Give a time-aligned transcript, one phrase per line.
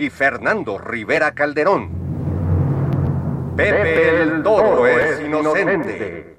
[0.00, 1.90] y Fernando Rivera Calderón.
[3.54, 6.38] Pepe el Toro es inocente.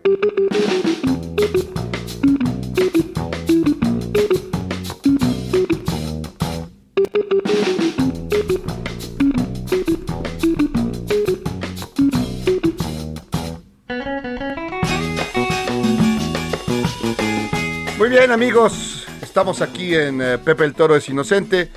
[17.99, 21.69] Muy bien amigos, estamos aquí en eh, Pepe el Toro es Inocente.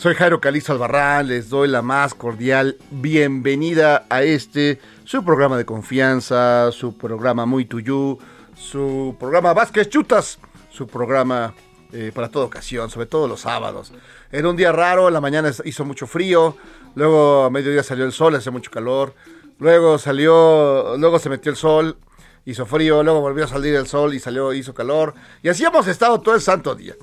[0.00, 5.66] Soy Jairo Calizo Albarrán, les doy la más cordial bienvenida a este, su programa de
[5.66, 8.18] confianza, su programa Muy Tuyú,
[8.56, 10.38] su programa Vázquez Chutas,
[10.70, 11.52] su programa
[11.92, 13.92] eh, para toda ocasión, sobre todo los sábados.
[14.32, 16.56] Era un día raro, en la mañana hizo mucho frío,
[16.94, 19.12] luego a mediodía salió el sol, hace mucho calor,
[19.58, 21.98] luego salió, luego se metió el sol,
[22.46, 25.12] hizo frío, luego volvió a salir el sol y salió, hizo calor.
[25.42, 26.94] Y así hemos estado todo el santo día,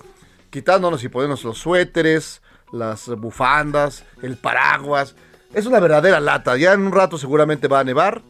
[0.50, 5.16] quitándonos y poniéndonos los suéteres, las bufandas, el paraguas.
[5.54, 6.58] Es una verdadera lata.
[6.58, 8.22] Ya en un rato seguramente va a nevar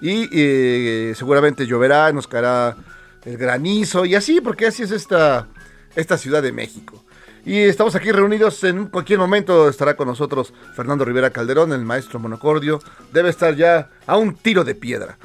[0.00, 2.76] y eh, seguramente lloverá, nos caerá
[3.24, 5.48] el granizo y así, porque así es esta,
[5.94, 7.04] esta Ciudad de México.
[7.44, 12.18] Y estamos aquí reunidos, en cualquier momento estará con nosotros Fernando Rivera Calderón, el maestro
[12.18, 12.80] monocordio.
[13.12, 15.18] Debe estar ya a un tiro de piedra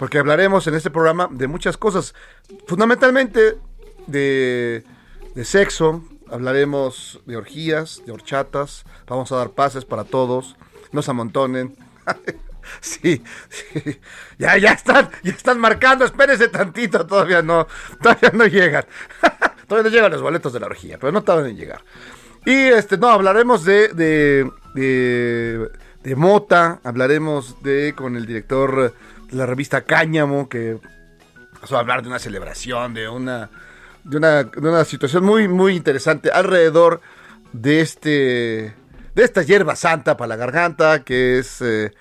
[0.00, 2.14] porque hablaremos en este programa de muchas cosas,
[2.66, 3.58] fundamentalmente
[4.06, 4.82] de,
[5.34, 10.56] de sexo, hablaremos de orgías, de horchatas, vamos a dar pases para todos,
[10.92, 11.76] no se amontonen.
[12.80, 13.98] Sí, sí,
[14.38, 17.66] ya, ya están, ya están marcando, espérese tantito, todavía no,
[18.00, 18.84] todavía no llegan.
[19.66, 21.82] todavía no llegan los boletos de la orgía, pero no tardan en llegar.
[22.44, 25.68] Y este, no, hablaremos de, de, de,
[26.02, 28.94] de Mota, hablaremos de con el director
[29.30, 30.78] la revista Cáñamo, que
[31.60, 33.50] pasó a hablar de una celebración, de una,
[34.04, 37.00] de una, de una situación muy, muy interesante alrededor
[37.52, 38.74] de este,
[39.14, 41.92] de esta hierba santa para la garganta, que es, eh,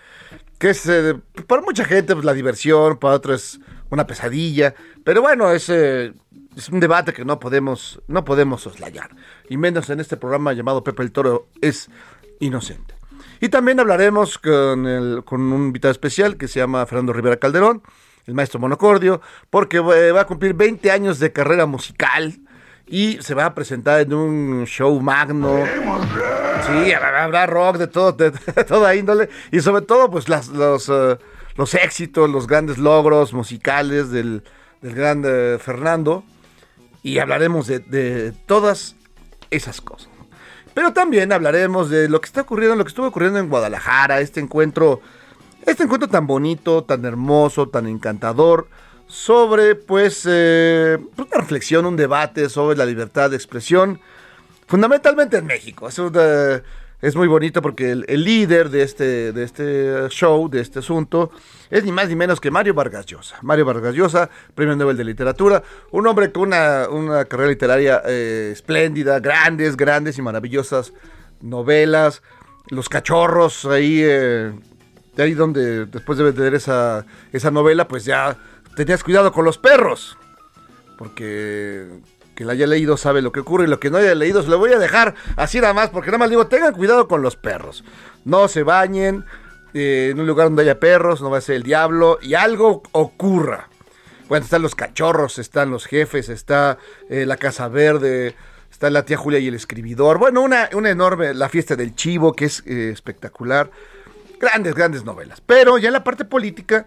[0.58, 1.16] que es eh,
[1.48, 6.14] para mucha gente pues, la diversión, para otros una pesadilla, pero bueno, es, eh,
[6.56, 9.10] es un debate que no podemos, no podemos soslayar,
[9.50, 11.90] y menos en este programa llamado Pepe el Toro es
[12.40, 12.94] inocente.
[13.42, 17.82] Y también hablaremos con, el, con un invitado especial que se llama Fernando Rivera Calderón,
[18.30, 22.40] el maestro monocordio, porque eh, va a cumplir 20 años de carrera musical
[22.86, 25.64] y se va a presentar en un show magno.
[26.68, 28.32] Sí, habrá rock de todo, de,
[28.68, 31.18] toda índole y sobre todo pues las, los, uh,
[31.56, 34.44] los éxitos, los grandes logros musicales del,
[34.82, 36.24] del gran uh, Fernando
[37.02, 38.96] y hablaremos de, de todas
[39.50, 40.10] esas cosas.
[40.76, 44.40] Pero también hablaremos de lo que está ocurriendo, lo que estuvo ocurriendo en Guadalajara, este
[44.40, 45.02] encuentro,
[45.66, 48.68] este encuentro tan bonito, tan hermoso, tan encantador,
[49.08, 54.00] sobre pues, eh, una reflexión, un debate sobre la libertad de expresión,
[54.68, 55.90] fundamentalmente en México.
[57.02, 61.32] Es, muy bonito porque el, líder de este, de este show, de este asunto,
[61.70, 63.38] es ni más ni menos que Mario Vargas Llosa.
[63.42, 68.52] Mario Vargas Llosa, Premio Nobel de Literatura, un hombre con una, una carrera literaria eh,
[68.54, 70.94] espléndida, grandes, grandes y maravillosas
[71.42, 72.22] novelas,
[72.68, 74.52] Los Cachorros, ahí, eh,
[75.16, 78.38] de ahí donde después de leer esa, esa novela, pues ya
[78.76, 80.18] tenías cuidado con los perros,
[80.98, 81.88] porque
[82.36, 84.48] que la haya leído sabe lo que ocurre y lo que no haya leído se
[84.48, 87.36] lo voy a dejar así nada más, porque nada más digo, tengan cuidado con los
[87.36, 87.84] perros,
[88.24, 89.26] no se bañen,
[89.74, 92.82] eh, en un lugar donde haya perros, no va a ser el diablo, y algo
[92.94, 93.68] ocurra.
[94.30, 96.78] Bueno, están los cachorros, están los jefes, está
[97.10, 98.36] eh, la Casa Verde,
[98.72, 100.18] está la tía Julia y el escribidor.
[100.18, 103.70] Bueno, una, una enorme, la fiesta del chivo, que es eh, espectacular.
[104.40, 105.42] Grandes, grandes novelas.
[105.46, 106.86] Pero ya en la parte política,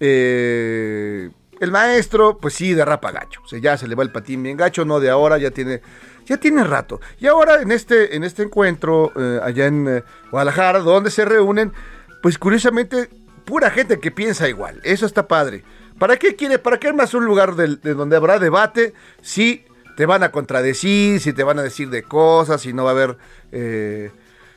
[0.00, 3.40] el maestro, pues sí, derrapa gacho.
[3.44, 5.80] O sea, ya se le va el patín bien gacho, no de ahora, ya tiene
[6.26, 7.00] Ya tiene rato.
[7.20, 11.72] Y ahora en este, en este encuentro eh, allá en eh, Guadalajara, donde se reúnen,
[12.20, 13.10] pues curiosamente,
[13.44, 14.80] pura gente que piensa igual.
[14.82, 15.64] Eso está padre.
[15.98, 16.58] ¿Para qué quiere?
[16.58, 19.64] ¿Para qué más un lugar de, de donde habrá debate si
[19.96, 22.94] te van a contradecir, si te van a decir de cosas, si no va a
[22.94, 23.16] haber...
[23.52, 24.10] eh,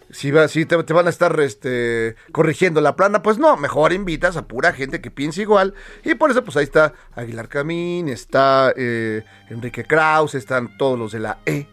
[0.09, 3.93] si, va, si te, te van a estar este, corrigiendo la plana, pues no, mejor
[3.93, 5.73] invitas a pura gente que piense igual.
[6.03, 11.11] Y por eso, pues ahí está Aguilar Camín, está eh, Enrique Kraus, están todos los
[11.11, 11.67] de la E,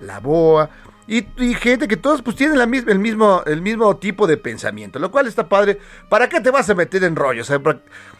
[0.00, 0.70] la BOA.
[1.08, 1.24] Y,
[1.54, 5.10] gente que todos pues tienen la misma, el, mismo, el mismo tipo de pensamiento, lo
[5.10, 5.78] cual está padre.
[6.08, 7.50] ¿Para qué te vas a meter en rollos?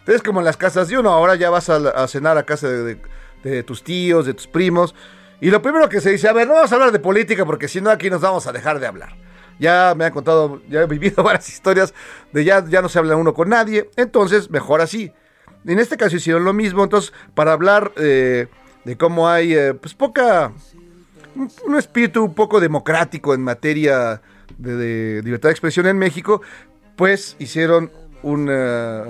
[0.06, 2.98] Es como en las casas de uno, ahora ya vas a, cenar a casa de-
[3.44, 4.94] de tus tíos, de tus primos.
[5.40, 7.68] Y lo primero que se dice, a ver, no vamos a hablar de política porque
[7.68, 9.16] si no aquí nos vamos a dejar de hablar.
[9.62, 11.94] Ya me han contado, ya he vivido varias historias
[12.32, 13.88] de ya, ya no se habla uno con nadie.
[13.96, 15.12] Entonces, mejor así.
[15.64, 16.82] En este caso hicieron lo mismo.
[16.82, 18.48] Entonces, para hablar eh,
[18.84, 20.52] de cómo hay eh, pues poca
[21.36, 24.20] un, espíritu un poco democrático en materia
[24.58, 26.42] de, de libertad de expresión en México,
[26.96, 27.92] pues hicieron
[28.22, 29.04] una,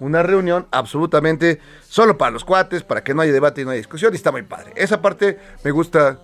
[0.00, 3.78] una reunión absolutamente solo para los cuates, para que no haya debate y no haya
[3.78, 4.72] discusión, y está muy padre.
[4.76, 6.18] Esa parte me gusta.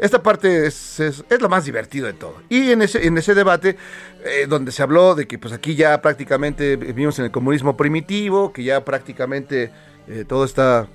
[0.00, 2.36] Esta parte es, es, es lo más divertido de todo.
[2.48, 3.76] Y en ese, en ese debate,
[4.24, 8.52] eh, donde se habló de que pues aquí ya prácticamente vivimos en el comunismo primitivo,
[8.52, 9.70] que ya prácticamente
[10.08, 10.88] eh, todo está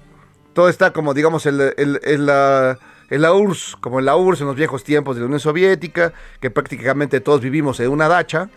[0.53, 2.79] todo está como, digamos, en, la- en- en la,
[3.09, 6.13] en la URSS, como en la URSS en los viejos tiempos de la Unión Soviética,
[6.39, 8.49] que prácticamente todos vivimos en una dacha.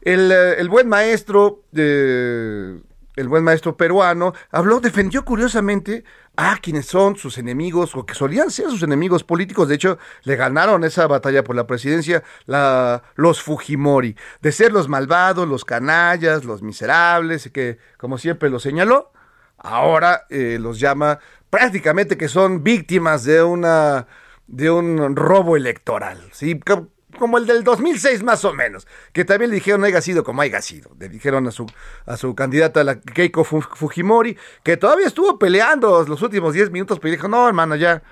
[0.00, 2.78] El, eh, el buen maestro, eh,
[3.18, 6.04] el buen maestro peruano, habló, defendió curiosamente
[6.36, 9.68] a quienes son sus enemigos, o que solían ser sus enemigos políticos.
[9.68, 14.88] De hecho, le ganaron esa batalla por la presidencia la, los Fujimori, de ser los
[14.88, 19.10] malvados, los canallas, los miserables, que como siempre lo señaló,
[19.58, 21.18] ahora eh, los llama
[21.50, 24.06] prácticamente que son víctimas de una
[24.46, 26.58] de un robo electoral, ¿sí?
[27.18, 30.40] Co- como el del 2006 más o menos, que también le dijeron haya sido como
[30.42, 31.66] haya sido, le dijeron a su
[32.06, 36.98] a su candidata la Keiko Fu- Fujimori que todavía estuvo peleando los últimos 10 minutos,
[37.00, 38.02] pero dijo, "No, hermano, ya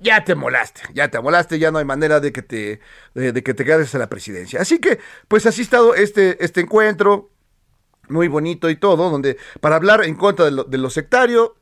[0.00, 2.80] ya te molaste, ya te molaste, ya no hay manera de que te,
[3.14, 4.60] de, de que te quedes en la presidencia.
[4.60, 4.98] Así que,
[5.28, 7.30] pues así ha estado este, este encuentro,
[8.08, 11.56] muy bonito y todo, donde para hablar en contra de lo, de lo sectario,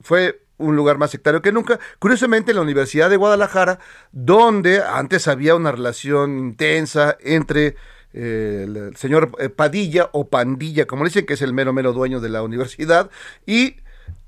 [0.00, 1.78] fue un lugar más sectario que nunca.
[1.98, 3.78] Curiosamente, en la Universidad de Guadalajara,
[4.12, 7.76] donde antes había una relación intensa entre
[8.12, 12.20] eh, el, señor eh, Padilla o Pandilla, como dicen, que es el mero mero dueño
[12.20, 13.10] de la universidad,
[13.44, 13.76] y,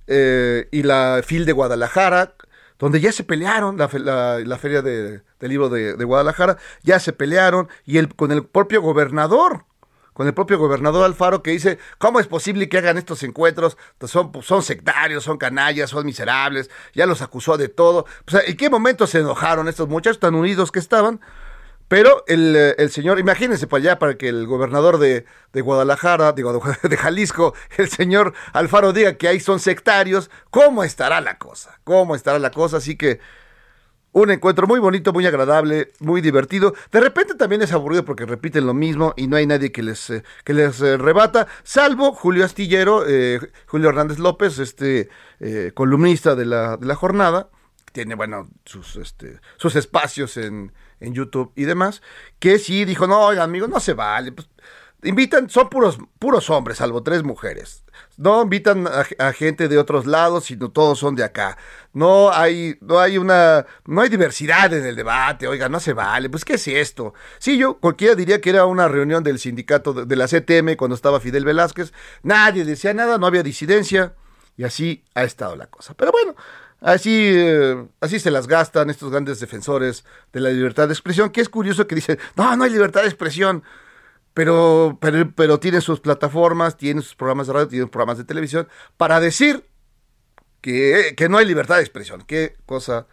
[0.06, 2.34] eh, y la FIL de Guadalajara,
[2.78, 7.12] donde ya se pelearon, la- la feria de- del libro de, de Guadalajara, ya se
[7.12, 9.64] pelearon, y el, con el propio gobernador
[10.18, 13.78] con el propio gobernador Alfaro que dice, ¿cómo es posible que hagan estos encuentros?
[13.98, 18.04] Pues son, son sectarios, son canallas, son miserables, ya los acusó de todo.
[18.26, 21.20] O sea, ¿en qué momento se enojaron estos muchachos tan unidos que estaban?
[21.86, 26.32] Pero el, eh, el señor, imagínense para allá, para que el gobernador de, de Guadalajara,
[26.32, 31.38] digo, de, de Jalisco, el señor Alfaro diga que ahí son sectarios, ¿cómo estará la
[31.38, 31.78] cosa?
[31.84, 32.78] ¿Cómo estará la cosa?
[32.78, 33.20] Así que
[34.22, 36.74] un encuentro muy bonito, muy agradable, muy divertido.
[36.90, 40.10] De repente también es aburrido porque repiten lo mismo y no hay nadie que les,
[40.10, 45.08] eh, que les eh, rebata, salvo Julio Astillero, eh, Julio Hernández López, este
[45.40, 47.48] eh, columnista de la, de la jornada,
[47.92, 52.02] tiene, bueno, sus, este, sus espacios en, en YouTube y demás,
[52.38, 54.32] que sí dijo, no, oigan, amigos, no se vale.
[54.32, 54.48] Pues,
[55.02, 57.84] invitan, son puros, puros hombres, salvo tres mujeres.
[58.18, 61.56] No invitan a, a gente de otros lados, sino todos son de acá.
[61.92, 66.28] No hay, no hay una, no hay diversidad en el debate, oiga, no se vale.
[66.28, 67.14] Pues, ¿qué es esto?
[67.38, 71.18] Sí, yo cualquiera diría que era una reunión del sindicato de, la CTM cuando estaba
[71.18, 71.92] Fidel Velázquez.
[72.22, 74.14] Nadie decía nada, no había disidencia.
[74.56, 75.94] Y así ha estado la cosa.
[75.94, 76.36] Pero bueno,
[76.80, 81.40] así, eh, así se las gastan estos grandes defensores de la libertad de expresión, que
[81.40, 83.62] es curioso que dicen, no, no hay libertad de expresión.
[84.38, 88.68] Pero, pero, pero tienen sus plataformas, tienen sus programas de radio, tienen programas de televisión
[88.96, 89.64] para decir
[90.60, 92.22] que, que no hay libertad de expresión.
[92.24, 93.08] Qué cosa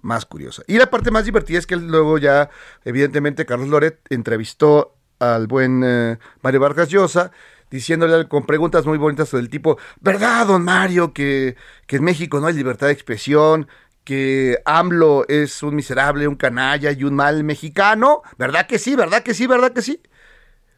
[0.00, 0.62] más curiosa.
[0.66, 2.48] Y la parte más divertida es que luego ya,
[2.86, 7.30] evidentemente, Carlos Loret entrevistó al buen eh, Mario Vargas Llosa,
[7.70, 11.56] diciéndole con preguntas muy bonitas del tipo, ¿verdad, don Mario, que,
[11.86, 13.68] que en México no hay libertad de expresión?
[14.02, 18.22] que AMLO es un miserable, un canalla y un mal mexicano.
[18.38, 18.94] ¿Verdad que sí?
[18.96, 19.46] ¿Verdad que sí?
[19.46, 20.02] ¿Verdad que sí?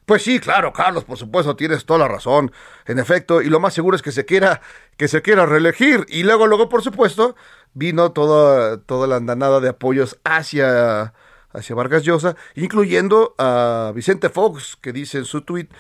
[0.06, 2.52] Pues sí, claro, Carlos, por supuesto, tienes toda la razón.
[2.86, 4.60] En efecto, y lo más seguro es que se quiera,
[4.96, 6.06] que se quiera reelegir.
[6.08, 7.34] Y luego, luego, por supuesto,
[7.74, 11.12] vino toda, toda la andanada de apoyos hacia,
[11.50, 15.70] hacia Vargas Llosa, incluyendo a Vicente Fox, que dice en su tuit,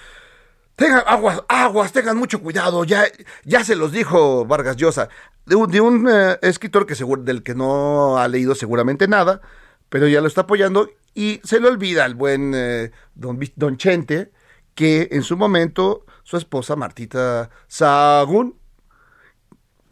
[0.76, 2.84] Tengan aguas, aguas, tengan mucho cuidado.
[2.84, 3.04] Ya,
[3.44, 5.08] ya se los dijo Vargas Llosa,
[5.46, 9.40] de un, de un eh, escritor que segur- del que no ha leído seguramente nada,
[9.88, 14.32] pero ya lo está apoyando y se le olvida al buen eh, don, don Chente
[14.74, 18.58] que en su momento su esposa Martita Sagún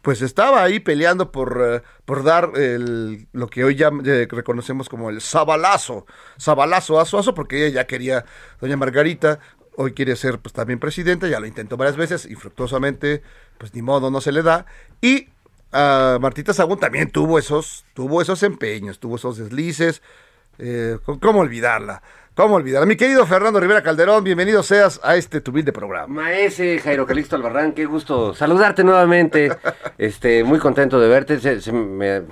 [0.05, 4.87] pues estaba ahí peleando por, eh, por dar el, lo que hoy ya eh, reconocemos
[4.87, 6.05] como el sabalazo,
[6.37, 8.23] sabalazo, aso, aso, porque ella ya quería,
[8.61, 9.39] doña Margarita,
[9.77, 13.23] hoy quiere ser pues también presidenta, ya lo intentó varias veces, infructuosamente,
[13.57, 14.67] pues ni modo, no se le da,
[15.01, 15.29] y
[16.21, 20.01] Martita Sagún también tuvo esos, tuvo esos empeños, tuvo esos deslices,
[20.57, 22.01] eh, ¿cómo olvidarla?
[22.33, 22.85] ¿Cómo olvidarla?
[22.85, 26.07] Mi querido Fernando Rivera Calderón, bienvenido seas a este tu de programa.
[26.23, 29.51] Maese Jairo Calixto Albarrán, qué gusto saludarte nuevamente.
[29.97, 31.39] Este, muy contento de verte.
[31.39, 32.23] Se- se me,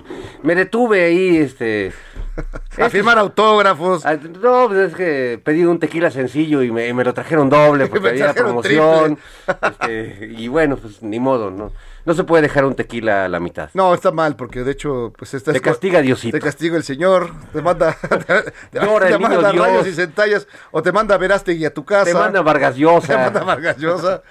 [0.44, 1.94] me detuve ahí, este.
[2.78, 4.06] A firmar autógrafos.
[4.06, 7.50] Ah, No, pues es que pedí un tequila sencillo y me, y me lo trajeron
[7.50, 9.18] doble porque Me había promoción.
[9.62, 11.72] Este, y bueno, pues ni modo, ¿no?
[12.06, 13.70] No se puede dejar un tequila a la mitad.
[13.74, 16.38] No, está mal, porque de hecho, pues está Te castiga Diosito.
[16.38, 17.96] Te castiga el Señor, te manda,
[18.72, 19.88] te, Llora el te manda niño rayos Dios.
[19.88, 22.06] y centellas, o te manda Verástegui a tu casa.
[22.06, 23.18] Te manda Vargas Te Llosa.
[23.18, 24.22] manda Vargas Llosa.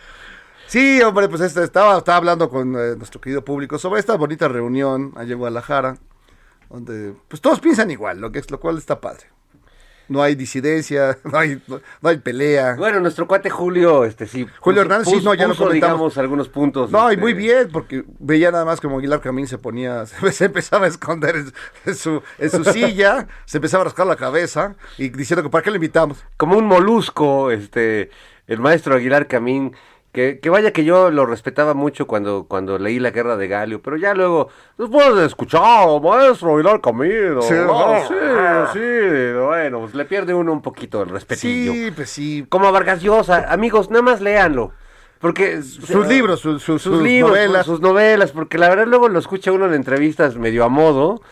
[0.67, 4.49] Sí, hombre, pues esta- estaba, estaba hablando con eh, nuestro querido público sobre esta bonita
[4.49, 5.97] reunión allá en Guadalajara,
[6.71, 9.25] donde pues todos piensan igual, lo que es lo cual está padre.
[10.09, 12.75] No hay disidencia, no hay, no, no hay pelea.
[12.76, 14.47] Bueno, nuestro cuate Julio, este sí.
[14.61, 15.75] Julio Hernández, sí, no, ya lo puso, comentamos.
[15.75, 16.90] digamos, algunos puntos.
[16.90, 20.44] No, y este, muy bien, porque veía nada más como Aguilar Camín se ponía, se
[20.44, 21.52] empezaba a esconder en,
[21.87, 25.62] en su, en su silla, se empezaba a rascar la cabeza y diciendo que para
[25.62, 26.25] qué lo invitamos.
[26.37, 28.11] como un molusco, este,
[28.47, 29.75] el maestro Aguilar Camín,
[30.12, 33.81] que, que vaya que yo lo respetaba mucho cuando, cuando leí la guerra de Galio,
[33.81, 38.02] pero ya luego, después de escuchar, maestro Aguilar Camín, Sí, no, ah.
[38.73, 41.73] sí, sí, bueno, pues le pierde uno un poquito el respetillo.
[41.73, 42.47] Sí, pues sí.
[42.49, 44.73] Como a Vargas Llosa, amigos, nada más léanlo.
[45.23, 47.64] Porque Sus libros, su- su- sus, sus libros, novelas.
[47.64, 51.23] sus novelas, porque la verdad luego lo escucha uno en entrevistas medio a modo.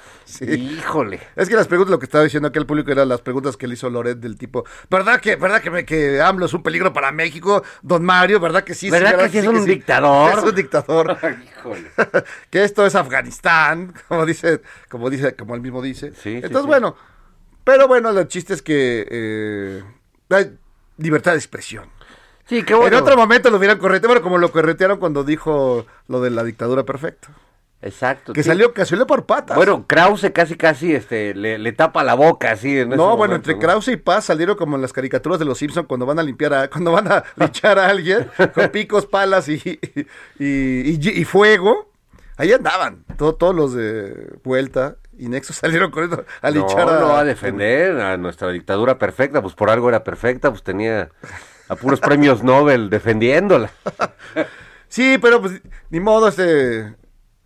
[0.41, 1.19] Híjole.
[1.35, 3.75] Es que las preguntas, lo que estaba diciendo aquel público eran las preguntas que le
[3.75, 7.11] hizo Loret del tipo, ¿verdad que, verdad que, me- que AMLO es un peligro para
[7.11, 7.65] México?
[7.83, 8.91] Don Mario, ¿verdad que sí?
[8.91, 10.39] ¿Verdad que sí es un dictador?
[10.39, 11.17] Es un dictador.
[11.59, 11.91] Híjole.
[12.51, 16.11] que esto es Afganistán, como dice, como dice, como él mismo dice.
[16.13, 16.67] Sí, sí, Entonces, sí.
[16.69, 16.95] bueno,
[17.65, 19.83] pero bueno, el chiste es que eh,
[20.31, 20.57] hay
[20.99, 21.89] libertad de expresión.
[22.51, 22.99] Sí, qué bueno.
[22.99, 26.45] En otro momento lo hubieran correteado, bueno, como lo corretearon cuando dijo lo de la
[26.45, 27.29] dictadura perfecta.
[27.81, 28.35] Exacto.
[28.35, 28.49] Que sí.
[28.51, 29.57] salió, que salió por patas.
[29.57, 33.17] Bueno, Krause casi casi este le, le tapa la boca así en ese no, bueno,
[33.17, 33.61] momento, entre ¿no?
[33.61, 36.53] Krause y Paz salieron como en las caricaturas de los Simpson cuando van a limpiar
[36.53, 41.89] a, cuando van a linchar a alguien con picos, palas y, y, y- y fuego.
[42.37, 46.99] Ahí andaban, todo- todos los de vuelta y Nexo salieron corriendo a No, linchar a,
[47.01, 51.11] no, a defender a nuestra dictadura perfecta, pues por algo era perfecta, pues tenía
[51.71, 53.71] a puros premios Nobel defendiéndola.
[54.93, 56.97] Sí, pero pues ni modo, este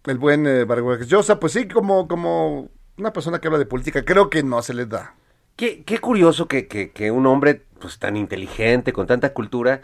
[0.06, 4.02] el buen eh, Vargas Llosa, pues sí, como, como una persona que habla de política,
[4.02, 5.14] creo que no se les da.
[5.54, 9.82] Qué, qué curioso que, que, que un hombre pues tan inteligente, con tanta cultura,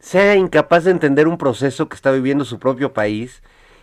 [0.00, 3.40] sea incapaz de entender un proceso que está viviendo su propio país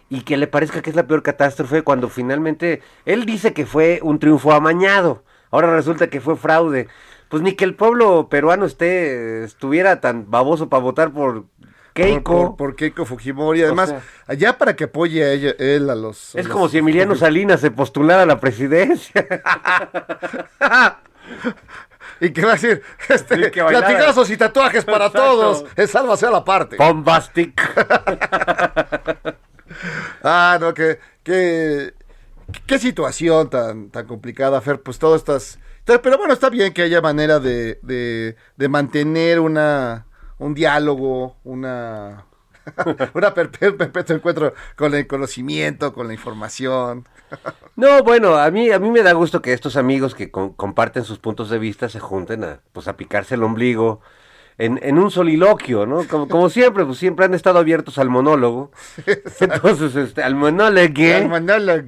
[0.10, 4.00] y que le parezca que es la peor catástrofe cuando finalmente él dice que fue
[4.04, 5.24] un triunfo amañado.
[5.50, 6.90] Ahora resulta que fue fraude.
[7.34, 11.46] Pues ni que el pueblo peruano esté estuviera tan baboso para votar por
[11.94, 12.32] Keiko.
[12.32, 13.64] Por, por- por Keiko Fujimori.
[13.64, 16.36] Además, sea- allá para que apoye a ella, él a los...
[16.36, 19.26] a es los- como si Emiliano Salinas se postulara a la presidencia.
[22.20, 25.20] Y que va a decir, este, que latigazos y tatuajes para Exacto.
[25.20, 25.66] todos.
[25.76, 26.76] Es sálvase a la parte.
[26.78, 27.60] Bombastic.
[30.24, 31.94] Ah, no, que, que,
[32.68, 35.60] qué situación tan, tan complicada, Fer, pues todas estas...
[35.86, 40.06] Pero bueno, está bien que haya manera de, de, de mantener una,
[40.38, 42.26] un diálogo, una,
[43.14, 47.08] una perpe- perpetuo encuentro con el conocimiento, con la información.
[47.76, 51.04] No, bueno, a mí, a mí me da gusto que estos amigos que con- comparten
[51.04, 54.02] sus puntos de vista se junten a, pues, a picarse el ombligo
[54.60, 56.08] en, en un soliloquio, ¿no?
[56.08, 58.72] Como, como siempre, pues siempre han estado abiertos al monólogo.
[59.40, 60.84] Entonces, este, al monólogo.
[61.16, 61.82] Al monólogo.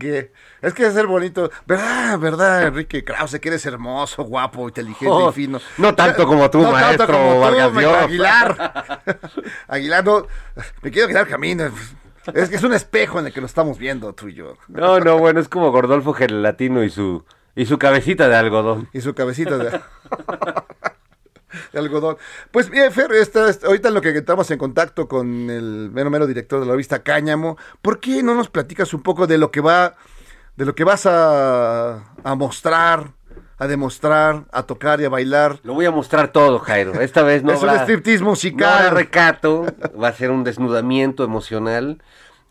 [0.65, 1.51] Es que es ser bonito.
[1.67, 5.59] ¿Verdad, verdad, Enrique Krause, que eres hermoso, guapo, inteligente Oh, y fino?
[5.77, 7.71] no tanto como tú, No tanto maestro como Vargas.
[8.03, 8.93] Aguilar.
[9.67, 10.27] Aguilar, no.
[10.81, 11.65] Me quiero quedar camino.
[12.33, 14.57] Es que es un espejo en el que lo estamos viendo, tú y yo.
[14.67, 17.23] No, no, bueno, es como Gordolfo Gelatino y su,
[17.55, 18.89] y su cabecita de algodón.
[18.93, 19.69] Y su cabecita de,
[21.73, 22.17] de algodón.
[22.51, 26.09] Pues bien, Fer, esta- esta- ahorita en lo que estamos en contacto con el mero
[26.09, 29.51] mero director de la revista Cáñamo, ¿por qué no nos platicas un poco de lo
[29.51, 29.95] que va,
[30.55, 33.13] de lo que vas a, a mostrar
[33.57, 35.59] a demostrar, a tocar y a bailar.
[35.63, 36.99] Lo voy a mostrar todo, Jairo.
[36.99, 38.91] Esta vez no es un striptease no habrá musical.
[38.91, 39.65] recato,
[40.01, 42.01] va a ser un desnudamiento emocional.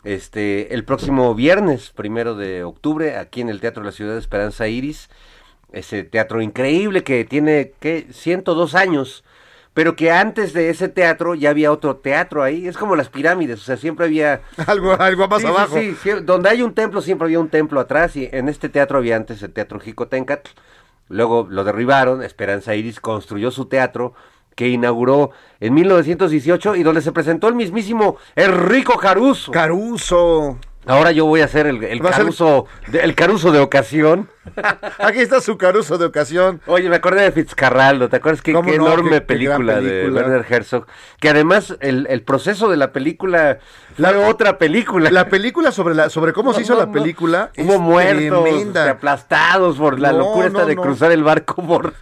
[0.02, 4.18] Este, el próximo viernes, primero de octubre, aquí en el Teatro de la Ciudad de
[4.18, 5.08] Esperanza Iris,
[5.73, 8.06] ese teatro increíble que tiene, ¿qué?
[8.11, 9.25] 102 años,
[9.75, 13.61] pero que antes de ese teatro ya había otro teatro ahí, es como las pirámides,
[13.61, 14.40] o sea, siempre había...
[14.66, 15.76] algo, algo más Sí, abajo.
[15.76, 18.99] sí, sí, donde hay un templo siempre había un templo atrás y en este teatro
[18.99, 20.50] había antes el Teatro Jicotencatl,
[21.09, 24.14] luego lo derribaron, Esperanza Iris construyó su teatro
[24.54, 29.50] que inauguró en 1918 y donde se presentó el mismísimo Enrico Caruso.
[29.50, 30.59] Caruso.
[30.87, 34.29] Ahora yo voy a ser el, Caruso, de, el Caruso de ocasión.
[34.99, 36.61] Aquí está su Caruso de ocasión.
[36.67, 38.87] Oye, me acordé de Fitzcarraldo, ¿te acuerdas qué, ¿Cómo qué no?
[38.87, 40.11] enorme Qué- qué gran película, de.
[40.11, 40.87] Werner Herzog?
[41.21, 43.59] Que además el, el proceso de la película
[43.97, 45.11] fue otra película.
[45.11, 48.81] La película sobre la sobre cómo se hizo No, la película Hubo muertos, tremenda.
[48.83, 51.95] este, aplastados por la locura esta de cruzar el barco por...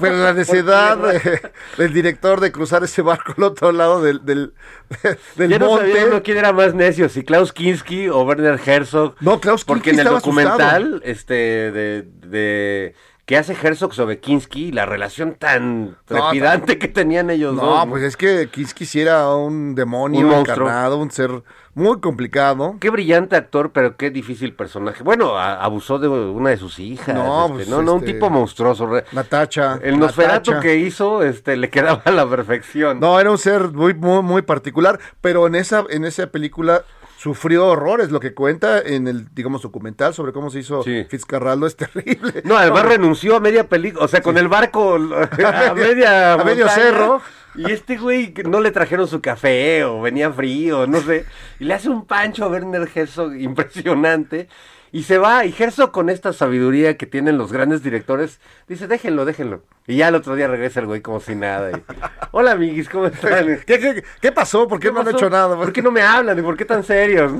[0.00, 1.42] Pero la necesidad de-
[1.76, 4.54] del director de cruzar ese barco al otro lado del, del,
[5.36, 5.86] del Ya no monte.
[5.92, 9.14] sabía uno quién era más necio, si Klaus Kinski o Werner Herzog.
[9.20, 12.94] No, Klaus Porque Kinski en el documental este, de, de-
[13.24, 17.86] que hace Herzog sobre Kinski, la relación tan trepidante que tenían ellos No, dos.
[17.88, 21.30] pues es que Kiss quisiera un demonio Un encarnado, un ser
[21.74, 22.76] muy complicado.
[22.80, 25.02] Qué brillante actor, pero qué difícil personaje.
[25.02, 27.14] Bueno, a- abusó de una de sus hijas.
[27.14, 28.88] No, este, pues, no, no, un este, tipo monstruoso.
[29.12, 29.78] Natacha.
[29.82, 33.00] El Nosferatu que hizo, este, le quedaba a la perfección.
[33.00, 36.82] No, era un ser muy, muy, muy particular, pero en esa, en esa película
[37.22, 38.10] sufrió horrores.
[38.10, 41.06] Lo que cuenta en el, digamos, documental sobre cómo se hizo Sí.
[41.08, 42.42] Fitzcarraldo es terrible.
[42.44, 44.94] No, además renunció a media película, o sea, con el barco
[45.44, 47.22] a media A medio cerro.
[47.54, 51.26] Y este güey no le trajeron su café o venía frío, no sé.
[51.60, 54.48] Y le hace un pancho a Werner Herzog impresionante.
[54.94, 59.24] Y se va, y Herzog con esta sabiduría que tienen los grandes directores, dice, déjenlo,
[59.24, 59.62] déjenlo.
[59.86, 61.70] Y ya el otro día regresa el güey como si nada.
[61.70, 61.82] y,
[62.30, 63.60] Hola, amiguis, ¿cómo están?
[63.66, 64.68] ¿Qué, qué, qué pasó?
[64.68, 65.16] ¿Por qué, no han pasó?
[65.16, 65.56] hecho nada?
[65.56, 66.38] ¿Por qué no me hablan?
[66.38, 67.32] ¿Y por qué tan serios?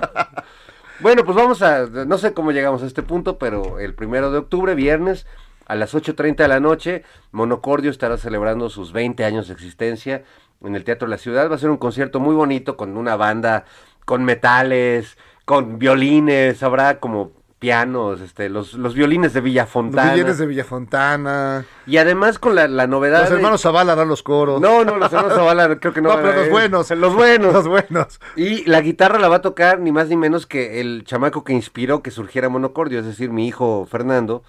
[1.00, 4.38] bueno, pues vamos a, no sé cómo llegamos a este punto, pero el primero de
[4.38, 5.26] octubre, viernes,
[5.66, 10.24] a las 8.30 de la noche, Monocordio estará celebrando sus 20 años de existencia
[10.64, 11.50] en el Teatro de la Ciudad.
[11.50, 13.66] Va a ser un concierto muy bonito con una banda,
[14.06, 20.12] con metales, con violines, habrá como pianos, este, los, los violines de Los Villafontana.
[20.14, 21.64] villanes de Villafontana.
[21.86, 23.20] Y además con la, la novedad...
[23.20, 24.60] Los de- hermanos Zavala dan los coros.
[24.60, 26.10] No, no, los hermanos Zavala creo que no.
[26.16, 26.90] No, pero los buenos.
[26.90, 27.52] Los buenos.
[27.54, 28.20] Los buenos.
[28.36, 31.52] Y la guitarra la va a tocar ni más ni menos que el chamaco que
[31.52, 34.42] inspiró que surgiera Monocordio, es decir, mi hijo Fernando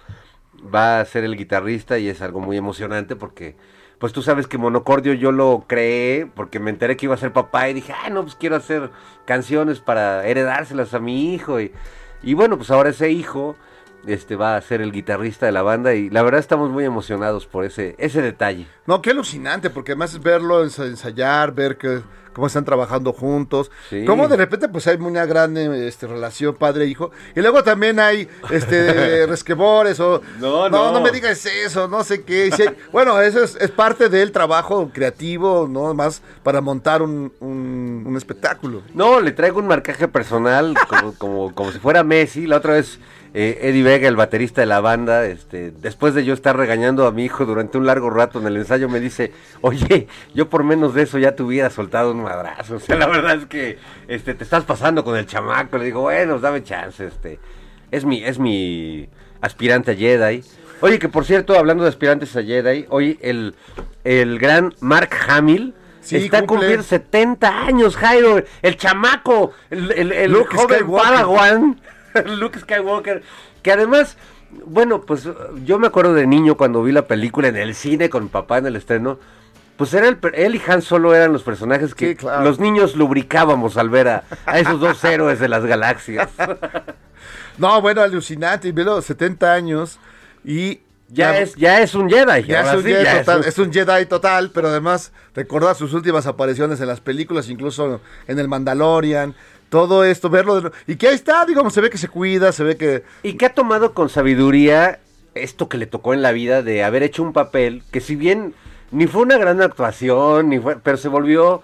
[0.74, 3.54] va a ser el guitarrista y es algo muy emocionante porque,
[3.98, 7.32] pues tú sabes que Monocordio yo lo creé porque me enteré que iba a ser
[7.32, 8.90] papá y dije, ah, no, pues quiero hacer
[9.24, 11.70] canciones para heredárselas a mi hijo y,
[12.24, 13.56] y bueno, pues ahora ese hijo
[14.06, 17.46] este va a ser el guitarrista de la banda y la verdad estamos muy emocionados
[17.46, 18.66] por ese, ese detalle.
[18.86, 22.00] No, qué alucinante, porque además es verlo ensa- ensayar, ver que,
[22.34, 23.70] cómo están trabajando juntos.
[23.88, 24.04] Sí.
[24.04, 27.10] Cómo de repente pues hay una gran este, relación padre-hijo.
[27.34, 30.20] Y luego también hay este resquebores o...
[30.40, 31.00] No, no, no.
[31.00, 32.50] me digas eso, no sé qué.
[32.92, 35.94] Bueno, eso es, es parte del trabajo creativo, ¿no?
[35.94, 38.82] Más para montar un, un- un espectáculo.
[38.92, 42.46] No, le traigo un marcaje personal, como, como, como si fuera Messi.
[42.46, 42.98] La otra vez,
[43.34, 47.10] eh, Eddie Vega, el baterista de la banda, este, después de yo estar regañando a
[47.12, 50.94] mi hijo durante un largo rato en el ensayo, me dice, oye, yo por menos
[50.94, 52.76] de eso ya te hubiera soltado un madrazo.
[52.76, 55.76] O sea, la verdad es que este, te estás pasando con el chamaco.
[55.78, 57.38] Le digo, bueno, dame chance, este.
[57.90, 59.08] Es mi, es mi
[59.40, 60.42] aspirante a Jedi.
[60.80, 63.54] Oye, que por cierto, hablando de aspirantes a Jedi, hoy el,
[64.04, 66.56] el gran Mark Hamill Sí, está cumple.
[66.58, 68.42] cumpliendo 70 años, Jairo.
[68.60, 70.86] El chamaco, el, el, el Luke joven.
[70.90, 71.80] Padawan,
[72.38, 73.22] Luke Skywalker,
[73.62, 74.16] que además,
[74.66, 75.28] bueno, pues
[75.64, 78.58] yo me acuerdo de niño cuando vi la película en el cine con mi papá
[78.58, 79.18] en el estreno.
[79.76, 82.44] Pues era el, él y Han Solo eran los personajes que Sí, claro.
[82.44, 86.30] los niños lubricábamos al ver a, a esos dos héroes de las galaxias.
[87.58, 88.72] No, bueno, alucinante.
[88.72, 89.98] Velo, 70 años
[90.44, 90.80] y...
[91.08, 92.42] Ya es, ya es un Jedi.
[92.44, 95.12] Ya es un, sí, Jedi ya es total, un- es un Jedi total, pero además
[95.34, 99.34] recordar sus últimas apariciones en las películas, incluso en el Mandalorian,
[99.74, 102.76] todo esto, verlo y que ahí está, digamos, se ve que se cuida, se ve
[102.76, 105.00] que Y que ha tomado con sabiduría
[105.34, 108.54] esto que le tocó en la vida de haber hecho un papel que si bien
[108.92, 111.60] ni fue una gran actuación, ni fue, pero se volvió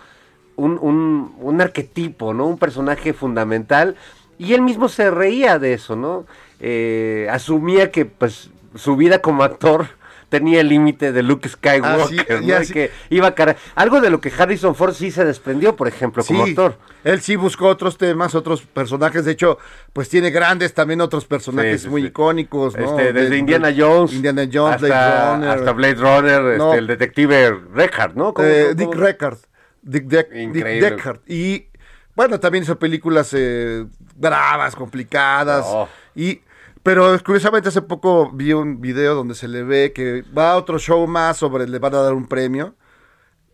[0.56, 2.46] un, un, un arquetipo, ¿no?
[2.46, 3.94] Un personaje fundamental.
[4.38, 6.26] Y él mismo se reía de eso, ¿no?
[6.58, 9.86] Eh, asumía que pues su vida como actor
[10.30, 12.40] tenía el límite de Luke Skywalker, Ah, sí, ¿no?
[12.40, 12.72] ya Y sí.
[12.72, 16.24] que iba a cara- Algo de lo que Harrison Ford sí se desprendió, por ejemplo,
[16.24, 16.78] como Sí, actor.
[17.04, 19.24] Él sí buscó otros temas, otros personajes.
[19.26, 19.58] De hecho,
[19.92, 22.84] pues tiene grandes también otros personajes Sí, muy icónicos, ¿no?
[22.98, 24.12] Este, desde De- Indiana Jones.
[24.14, 25.48] Indiana Jones, hasta, Blade Runner.
[25.50, 26.64] hasta Blade Runner, No.
[26.68, 28.32] este, el detective Reckhard, ¿no?
[28.32, 28.94] ¿Cómo- Eh, Dick?
[28.94, 29.38] Reckard.
[29.82, 30.64] Dick, Deck- Dick.
[30.64, 31.20] Deckard.
[31.26, 31.66] Y
[32.14, 35.64] bueno, también hizo películas eh, bravas, complicadas.
[35.66, 35.88] Oh.
[36.14, 36.40] Y,
[36.82, 40.78] pero curiosamente hace poco vi un video donde se le ve que va a otro
[40.78, 42.74] show más sobre, le van a dar un premio.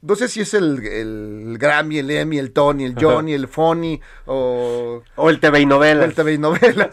[0.03, 4.01] No sé si es el, el Grammy, el Emmy, el Tony, el Johnny, el Fonny
[4.27, 6.05] o O el TV y novelas.
[6.05, 6.91] el TV y novelas.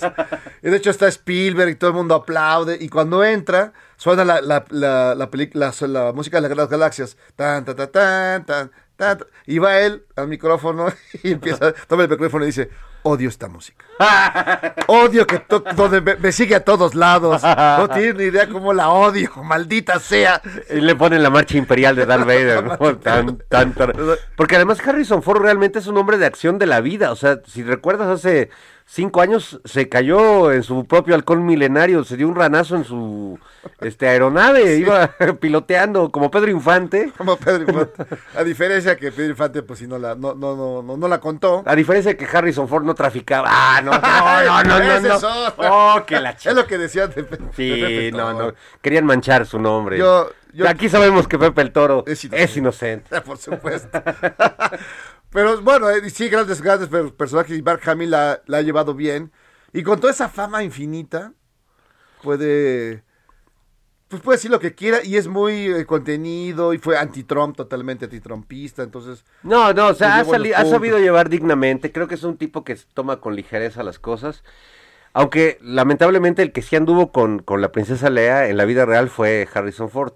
[0.64, 2.78] y de hecho está Spielberg y todo el mundo aplaude.
[2.80, 7.18] Y cuando entra, suena la, la, la, la, la- la música de las galaxias.
[7.36, 9.20] Tan, tan, tan, tan, tan, tan.
[9.46, 10.88] Y va él al micrófono
[11.24, 12.70] y empieza, toma el micrófono y dice,
[13.04, 13.86] odio esta música.
[14.88, 17.42] odio que to- donde me, me sigue a todos lados.
[17.44, 20.42] No tiene ni idea cómo la odio, maldita sea.
[20.70, 22.78] Y le ponen la marcha imperial de Darth Vader, ¿no?
[22.98, 23.94] Tan, tan, tan.
[24.36, 27.12] Porque además Harrison Ford realmente es un hombre de acción de la vida.
[27.12, 28.50] O sea, si recuerdas hace
[28.86, 33.40] cinco años se cayó en su propio halcón milenario, se dio un ranazo en su
[33.80, 35.08] este aeronave, iba
[35.40, 37.12] piloteando como Pedro Infante.
[37.18, 38.06] Como Pedro Infante.
[38.36, 41.20] A diferencia que Pedro Infante, pues si no la, no, no, no, no, no la
[41.20, 41.64] contó.
[41.66, 43.48] A diferencia de que Harrison Ford no traficaba.
[43.50, 44.00] Ah, no, no,
[44.64, 45.10] no, no, no.
[45.10, 45.16] No.
[45.16, 45.24] es.
[45.58, 46.54] Oh, que la Es chica.
[46.54, 48.54] lo que decían de, Pe- de Sí, Pepe no, no.
[48.82, 49.98] Querían manchar su nombre.
[49.98, 53.22] Yo- yo- Aquí sabemos que Pepe el Toro Es es inocente.
[53.22, 54.02] Por supuesto.
[55.34, 57.58] Pero bueno, eh, sí, grandes, grandes per- personajes.
[57.58, 59.32] Y Mark Hamill la, la ha llevado bien.
[59.74, 61.34] Y con toda esa fama infinita,
[62.22, 63.04] puede.
[64.08, 65.04] Pues puede decir lo que quiera.
[65.04, 66.74] Y es muy eh, contenido.
[66.74, 68.84] Y fue anti-Trump, totalmente anti-trumpista.
[68.84, 71.92] Entonces, No, no, o sea, Pues ha, sali- sabido llevar dignamente.
[71.92, 74.44] Creo que es un tipo que toma con ligereza las cosas.
[75.14, 79.10] Aunque lamentablemente el que sí anduvo con, con la princesa Lea en la vida real
[79.10, 80.14] fue Harrison Ford.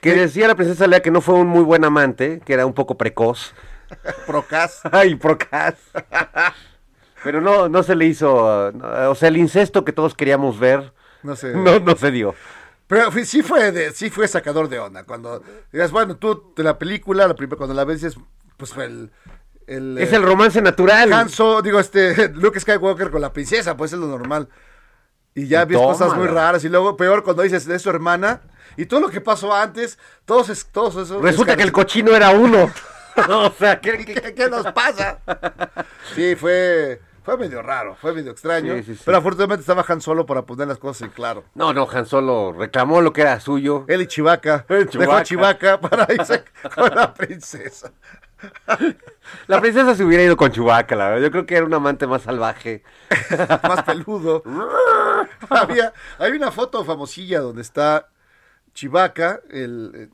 [0.00, 2.74] Que decía la princesa Lea que no fue un muy buen amante, que era un
[2.74, 3.54] poco precoz.
[4.26, 4.80] Procas.
[4.90, 5.74] Ay, procas.
[7.22, 10.92] Pero no, no se le hizo, no, o sea, el incesto que todos queríamos ver,
[11.22, 11.54] No sé.
[11.54, 12.34] no, no se dio.
[12.86, 15.04] Pero sí fue, de, sí fue sacador de onda.
[15.04, 18.16] Cuando digas, bueno, tú de la película, la primera, cuando la ves, es,
[18.56, 19.10] pues fue el.
[19.66, 21.12] el Es eh, el romance natural.
[21.12, 24.48] Han Solo, digo, este, Luke Skywalker con la princesa, pues es lo normal.
[25.34, 26.62] Y ya ves cosas muy raras.
[26.64, 28.42] Y luego, peor, cuando dices de su hermana.
[28.76, 31.22] Y todo lo que pasó antes, todos, es, todos esos.
[31.22, 32.70] Resulta que el cochino era uno.
[33.28, 35.18] o sea, ¿qué, qué- ¿Qué, qué nos pasa?
[36.14, 38.74] sí, fue, fue medio raro, fue medio extraño.
[38.76, 39.02] Sí, sí, sí.
[39.04, 41.44] Pero afortunadamente estaba Han Solo para poner las cosas en claro.
[41.54, 43.84] No, no, Han Solo reclamó lo que era suyo.
[43.88, 44.64] Él y Chivaca.
[44.92, 47.92] Dejó a Chivaca para irse con la princesa.
[49.46, 51.22] La princesa se hubiera ido con Chewbacca, la verdad.
[51.22, 52.82] Yo creo que era un amante más salvaje.
[53.62, 54.42] más peludo.
[55.48, 58.08] había, hay una foto famosilla donde está
[58.74, 60.08] Chivaca el, eh,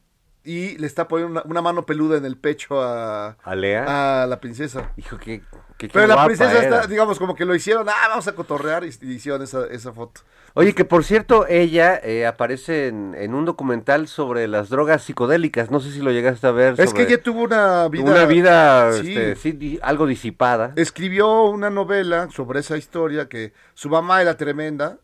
[0.44, 4.22] y le está poniendo una, una mano peluda en el pecho a, ¿A Lea?
[4.22, 4.92] a la princesa.
[4.96, 5.42] Hijo, qué,
[5.76, 6.62] qué- qué Pero la princesa era.
[6.76, 9.92] está, digamos, como que lo hicieron, ah, vamos a cotorrear y, y hicieron esa, esa
[9.92, 10.22] foto.
[10.54, 15.70] Oye, que por cierto, ella eh, aparece en, en un documental sobre las drogas psicodélicas.
[15.70, 16.74] No sé si lo llegaste a ver.
[16.80, 18.10] Es que ella tuvo una vida...
[18.10, 19.10] Una vida, Sí.
[19.16, 20.72] este, sí, di- algo disipada.
[20.74, 24.98] Escribió una novela sobre esa historia que su mamá era tremenda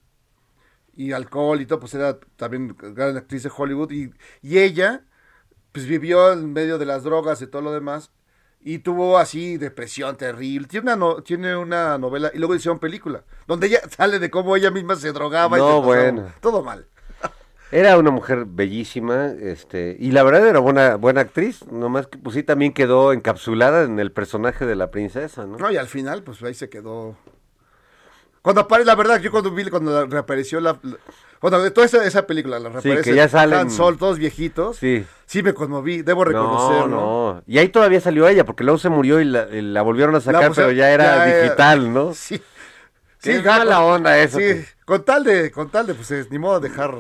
[0.97, 4.11] y alcohol y todo, pues era también gran actriz de Hollywood y,
[4.43, 5.03] y ella
[5.77, 8.11] pues vivió en medio de las drogas y todo lo demás
[8.65, 10.67] y tuvo así depresión terrible.
[10.67, 14.57] Tiene una, no- tiene una novela y luego hicieron película donde ella sale de cómo
[14.57, 16.33] ella misma se drogaba y No, pasaba- bueno.
[16.41, 16.87] todo mal.
[17.71, 22.35] Era una mujer bellísima, este, y la verdad era buena, buena actriz, nomás que pues
[22.37, 25.59] sí también quedó encapsulada en el personaje de la princesa, ¿no?
[25.59, 27.17] No, y al final, pues ahí se quedó.
[28.41, 30.79] Cuando aparece, la verdad, yo cuando vi, cuando reapareció la.
[31.41, 33.03] Bueno, de toda esa, esa película, la reaparece.
[33.11, 34.77] que ya salen- Han Sol, todos viejitos.
[34.79, 35.05] Sí.
[35.27, 36.89] Sí, me conmoví, debo reconocerlo.
[36.89, 37.43] No, no.
[37.47, 40.21] Y ahí todavía salió ella, porque luego se murió y la, y la volvieron a
[40.21, 42.13] sacar, La pero ya era ya digital, ¿no?
[42.15, 42.41] Sí.
[43.23, 46.31] Es ya, mala onda eso, Sí, que- con tal de, con tal de, pues es,
[46.31, 46.95] ni modo de dejar.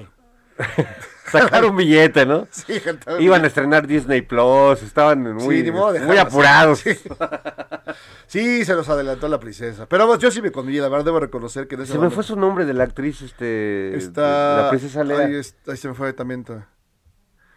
[1.30, 2.46] Sacar un billete, ¿no?
[2.50, 6.82] Sí, de- Iban a estrenar Disney Plus, estaban muy, Sí, modo muy dejarlo apurados.
[8.26, 9.86] Sí, se los adelantó la princesa.
[9.86, 12.10] Pero vamos, yo sí me conmoví, la verdad, debo reconocer que en ese Se me
[12.10, 14.62] fue su nombre de la actriz, este, Está.
[14.64, 15.26] la princesa Lea.
[15.26, 16.44] Ahí, se me fue también.
[16.44, 16.68] ta-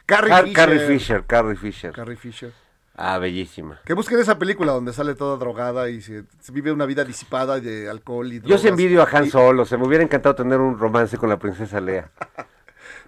[0.06, 0.54] Carrie Car- Fisher.
[0.56, 1.92] Carrie Fisher, Carrie Fisher.
[1.92, 2.54] Carrie Fisher.
[2.96, 3.80] Ah, bellísima.
[3.86, 7.60] Que busquen esa película donde sale toda drogada y se, se vive una vida disipada
[7.60, 8.62] de alcohol y Yo drogas.
[8.62, 11.40] sí envidio a Han Y- Solo, se me hubiera encantado tener un romance con la
[11.40, 12.12] princesa Lea.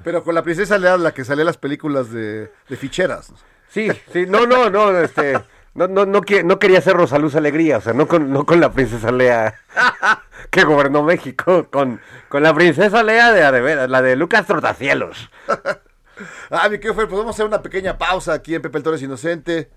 [0.03, 3.33] Pero con la princesa Lea, la que sale en las películas de, de ficheras.
[3.69, 5.39] Sí, sí, no, no, no, este,
[5.73, 8.71] No, no, no, no quería ser Rosaluz Alegría, o sea, no con, no con la
[8.71, 9.55] princesa Lea
[10.49, 14.45] que gobernó México, con, con la princesa Lea de, a de veras, la de Lucas
[14.47, 15.29] Trotacielos.
[16.51, 18.83] Ah, mi querido Fer, pues vamos a hacer una pequeña pausa aquí en Pepe el
[18.83, 19.69] Toro es Inocente.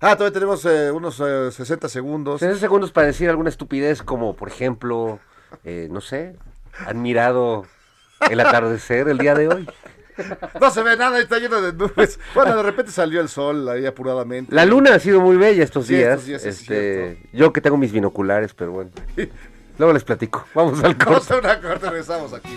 [0.00, 2.40] Ah, todavía tenemos eh, unos eh, 60 segundos.
[2.40, 5.20] 60 segundos para decir alguna estupidez como, por ejemplo,
[5.64, 6.36] eh, no sé,
[6.86, 7.64] han mirado
[8.30, 9.68] el atardecer el día de hoy.
[10.60, 12.18] No se ve nada, está lleno de nubes.
[12.34, 14.54] Bueno, de repente salió el sol ahí apuradamente.
[14.54, 16.12] La luna ha sido muy bella estos Sí, días.
[16.12, 18.90] estos días, es este, yo que tengo mis binoculares, pero bueno.
[19.78, 20.46] Luego les platico.
[20.54, 21.34] Vamos al Vamos corte.
[21.34, 22.56] a una corte, regresamos aquí.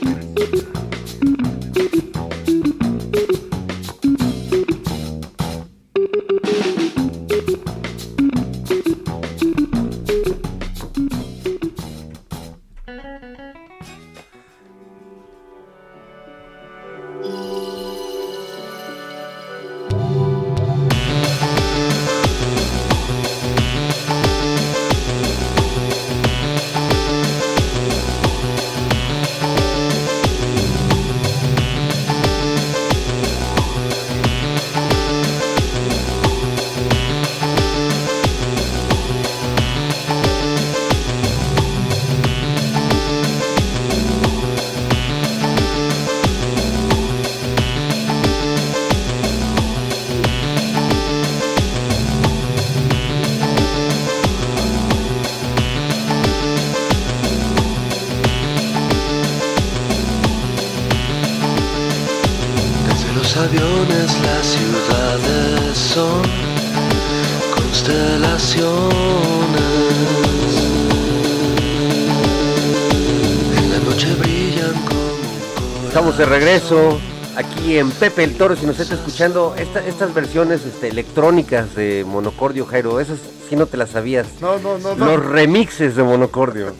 [76.21, 76.99] De regreso
[77.35, 78.55] aquí en Pepe el Toro.
[78.55, 83.17] Si nos está escuchando esta- estas versiones este, electrónicas de Monocordio, Jairo, esas
[83.49, 84.27] sí no te las sabías.
[84.39, 85.03] No, no, no, no.
[85.03, 86.75] Los remixes de Monocordio.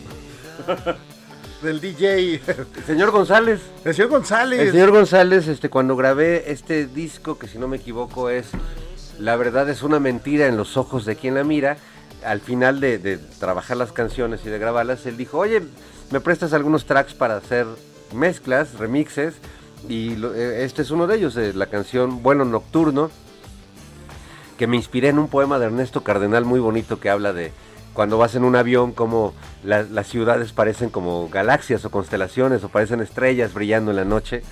[1.63, 2.35] Del DJ.
[2.45, 3.61] El señor González.
[3.83, 4.59] El señor González.
[4.59, 8.45] El señor González, este, cuando grabé este disco, que si no me equivoco es
[9.17, 11.77] La verdad es una mentira en los ojos de quien la mira,
[12.23, 15.63] al final de, de trabajar las canciones y de grabarlas, él dijo, oye,
[16.11, 17.65] ¿me prestas algunos tracks para hacer
[18.13, 19.35] mezclas, remixes?
[19.89, 23.09] Y eh, este es uno de ellos, la canción Bueno Nocturno,
[24.57, 27.51] que me inspiré en un poema de Ernesto Cardenal muy bonito que habla de
[27.93, 32.69] cuando vas en un avión, como la- las ciudades parecen como galaxias o constelaciones o
[32.69, 34.43] parecen estrellas brillando en la noche.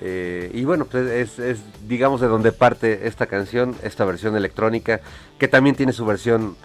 [0.00, 5.00] Eh, y bueno, pues es, es, digamos de donde parte esta canción, esta versión electrónica,
[5.38, 6.56] que también tiene su versión,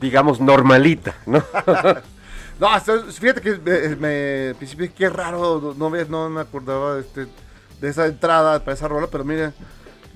[0.00, 1.42] digamos, normalita, ¿no?
[2.60, 7.26] No, fíjate que me, me principio, qué raro, no, no, me acordaba este,
[7.80, 9.52] de esa entrada para esa rola, pero mira,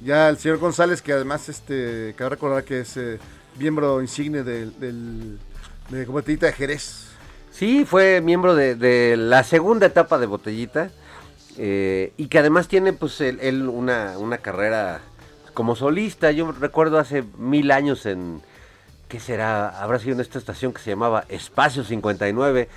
[0.02, 3.20] ya el señor González, que además, este, cabe recordar que es eh,
[3.58, 5.38] miembro insigne del,
[5.88, 7.10] de Botellita de Jerez.
[7.52, 10.90] Sí, fue miembro de, la segunda etapa de Botellita
[11.58, 15.00] eh, y que además tiene pues él, él una, una carrera
[15.54, 16.32] como solista.
[16.32, 18.40] Yo recuerdo hace mil años en,
[19.12, 19.68] ¿qué será?
[19.68, 22.70] Habrá sido en esta estación que se llamaba Espacio 59,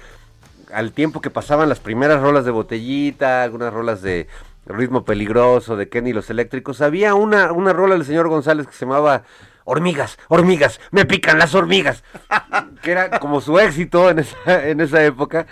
[0.74, 4.28] al tiempo que pasaban las primeras rolas de Botellita, algunas rolas de
[4.66, 8.74] Ritmo Peligroso, de Kenny y los Eléctricos, había una, una rola del señor González que
[8.74, 9.24] se llamaba
[9.64, 12.04] Hormigas, hormigas, me pican las hormigas,
[12.82, 15.48] que era como su éxito en esa, en esa época.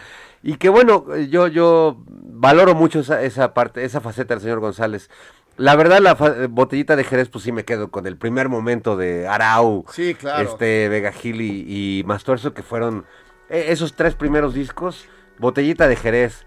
[0.46, 5.10] Y que bueno, yo, yo valoro mucho esa, esa parte, esa faceta del señor González.
[5.58, 6.14] La verdad, la
[6.50, 10.50] botellita de Jerez, pues sí me quedo con el primer momento de Arau, Sí, claro.
[10.50, 13.06] este Vega Gil y, y Mastuerzo, que fueron
[13.50, 15.06] eh, esos tres primeros discos.
[15.38, 16.46] Botellita de Jerez,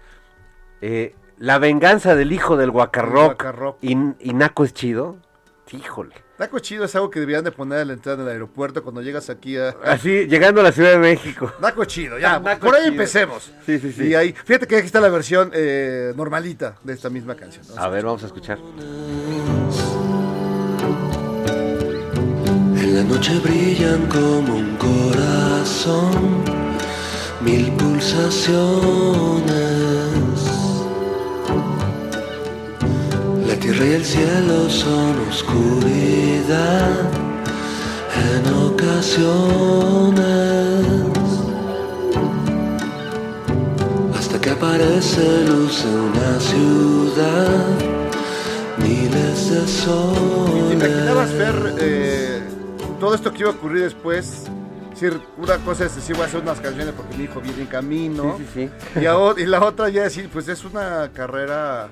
[0.81, 3.77] eh, La venganza del hijo del Guacarroc, Guacarroc.
[3.81, 5.17] y, y Naco es chido.
[5.71, 6.15] Híjole.
[6.39, 9.27] Naco Chido es algo que deberían de poner a la entrada del aeropuerto cuando llegas
[9.31, 9.69] aquí a...
[9.83, 11.51] Así, llegando a la Ciudad de México.
[11.59, 12.91] Naco Chido, ya, Naco por ahí Chido.
[12.93, 13.51] empecemos.
[13.65, 14.03] Sí, sí, sí.
[14.09, 17.65] Y ahí, fíjate que aquí está la versión eh, normalita de esta misma canción.
[17.75, 18.59] A ver, vamos a escuchar.
[22.75, 26.43] En la noche brillan como un corazón.
[27.41, 29.76] mil pulsaciones.
[33.59, 36.89] Tierra y el cielo son oscuridad
[38.35, 40.27] en ocasiones.
[44.17, 47.65] Hasta que aparece luz en una ciudad,
[48.77, 51.37] miles de ¿Te imaginabas soles.
[51.39, 52.41] ver eh,
[52.99, 54.43] todo esto que iba a ocurrir después?
[54.93, 57.61] Es decir, una cosa es decir, voy a hacer unas canciones porque mi hijo viene
[57.61, 58.35] en camino.
[58.39, 58.99] Sí, sí, sí.
[59.01, 61.89] Y, a o- y la otra ya decir, pues es una carrera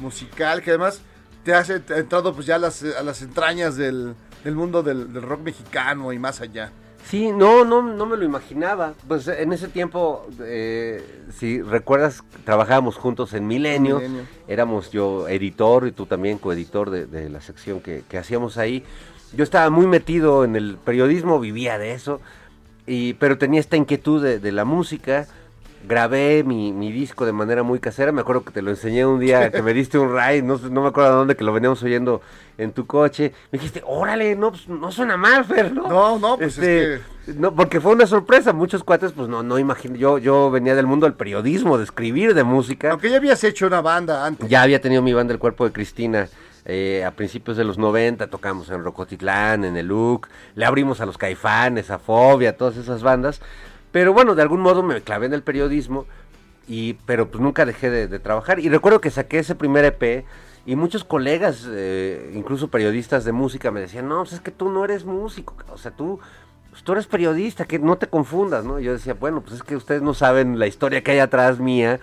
[0.00, 1.00] musical que además
[1.44, 4.82] te hace te ha entrado pues ya a las, a las entrañas del, del mundo
[4.82, 6.72] del, del rock mexicano y más allá.
[7.08, 8.92] Sí, no, no, no me lo imaginaba.
[9.06, 11.02] Pues en ese tiempo, eh,
[11.34, 13.96] si recuerdas, trabajábamos juntos en Milenio.
[13.96, 14.22] Milenio.
[14.46, 18.84] Éramos yo editor y tú también coeditor de, de la sección que, que hacíamos ahí.
[19.32, 22.20] Yo estaba muy metido en el periodismo, vivía de eso,
[22.86, 25.28] y, pero tenía esta inquietud de, de la música.
[25.88, 28.12] Grabé mi, mi disco de manera muy casera.
[28.12, 30.82] Me acuerdo que te lo enseñé un día, que me diste un ride, no, no
[30.82, 32.20] me acuerdo de dónde, que lo veníamos oyendo
[32.58, 33.32] en tu coche.
[33.50, 35.88] Me dijiste, órale, no, pues, no suena mal, Fer, ¿no?
[35.88, 36.94] No, no, pues Este,
[37.26, 38.52] es no, porque fue una sorpresa.
[38.52, 39.96] Muchos cuates, pues no, no imagino.
[39.96, 42.90] Yo, yo venía del mundo del periodismo, de escribir, de música.
[42.90, 44.48] Aunque ya habías hecho una banda antes.
[44.48, 46.28] Ya había tenido mi banda El Cuerpo de Cristina.
[46.64, 51.06] eh, a principios de los 90 tocamos en Rocotitlán, en el LUC, le abrimos a
[51.06, 53.40] los Caifanes, a Fobia, todas esas bandas.
[53.98, 56.06] Pero bueno, de algún modo me clavé en el periodismo,
[56.68, 58.60] y, pero pues nunca dejé de, de trabajar.
[58.60, 60.24] Y recuerdo que saqué ese primer EP
[60.66, 64.70] y muchos colegas, eh, incluso periodistas de música, me decían, no, pues es que tú
[64.70, 66.20] no eres músico, o sea, tú,
[66.70, 68.78] pues tú eres periodista, que no te confundas, ¿no?
[68.78, 71.58] Y yo decía, bueno, pues es que ustedes no saben la historia que hay atrás
[71.58, 71.98] mía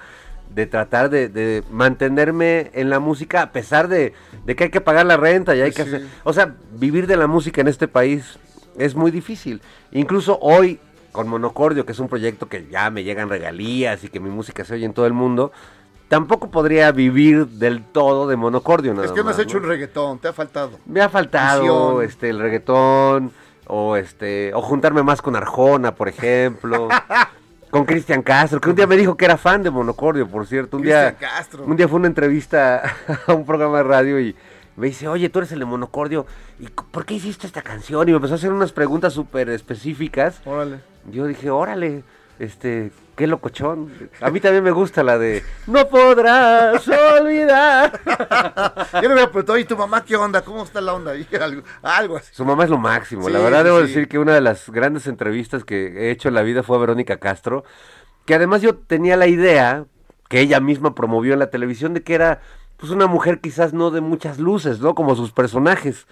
[0.53, 4.11] de tratar de, de mantenerme en la música a pesar de,
[4.45, 6.05] de que hay que pagar la renta y hay que hacer...
[6.25, 8.37] O sea, vivir de la música en este país
[8.77, 9.61] es muy difícil.
[9.91, 10.81] Incluso hoy,
[11.15, 14.65] con Monocordio, que es un proyecto que ya me llegan regalías y que mi música
[14.65, 15.53] se oye en todo el mundo,
[16.09, 18.93] tampoco podría vivir del todo de Monocordio.
[18.93, 20.77] Nada es que no has más, hecho un reggaetón, te ha faltado.
[20.85, 22.03] me ha faltado Visión.
[22.03, 23.31] este el reggaetón
[23.67, 26.89] o este o juntarme más con Arjona, por ejemplo.
[27.71, 30.77] con Cristian Castro, que un día me dijo que era fan de Monocordio, por cierto.
[30.77, 31.63] Un día Cristian Castro.
[31.65, 32.83] un día fue una entrevista
[33.27, 34.35] a un programa de radio y
[34.77, 36.25] me dice, "Oye, tú eres el de Monocordio,
[36.59, 40.41] ¿y por qué hiciste esta canción?" Y me empezó a hacer unas preguntas súper específicas.
[40.45, 40.79] Órale.
[41.09, 42.03] Yo dije, "Órale,
[42.39, 47.99] este, qué locochón." A mí también me gusta la de "No podrás olvidar."
[49.01, 50.41] Yo le preguntado, ¿y tu mamá qué onda?
[50.41, 51.11] ¿Cómo está la onda?
[51.41, 52.33] algo, algo así.
[52.33, 53.29] Su mamá es lo máximo.
[53.29, 53.87] la verdad, debo sí.
[53.87, 56.79] decir que una de las grandes entrevistas que he hecho en la vida fue a
[56.79, 57.63] Verónica Castro.
[58.25, 59.85] Que además yo tenía la idea,
[60.29, 62.41] que ella misma promovió en la televisión, de que era
[62.85, 64.93] pues una mujer quizás no de muchas luces, ¿no?
[64.95, 66.07] Como sus personajes.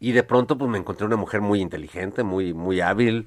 [0.00, 3.26] Y de pronto pues me encontré una mujer muy inteligente, muy, muy hábil.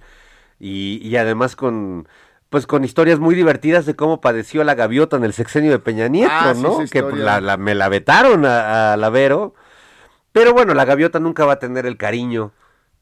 [0.60, 2.08] Y, y además con.
[2.50, 6.08] Pues con historias muy divertidas de cómo padeció la gaviota en el sexenio de Peña
[6.08, 6.80] Nieto, Ah, ¿no?
[6.89, 9.54] Que pues, la, la- me la vetaron a, a la Vero.
[10.32, 12.54] Pero bueno, la gaviota nunca va a tener el cariño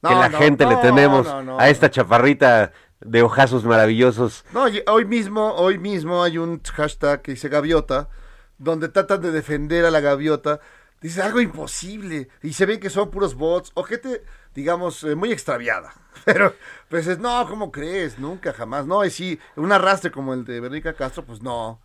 [0.01, 1.27] que la no, gente le tenemos
[1.59, 4.45] a esta chaparrita de ojazos maravillosos.
[4.51, 8.09] No, hoy mismo, hoy mismo hay un hashtag que dice gaviota,
[8.57, 10.59] donde tratan de defender a la gaviota.
[11.01, 12.29] Dice algo imposible.
[12.41, 13.71] Y se ven que son puros bots.
[13.75, 15.93] O gente, digamos, eh, muy extraviada.
[16.25, 16.53] Pero,
[16.89, 18.17] pues es, no, ¿cómo crees?
[18.19, 18.85] Nunca, jamás.
[18.85, 21.79] No, y sí, un arrastre como el de Verónica Castro, pues no.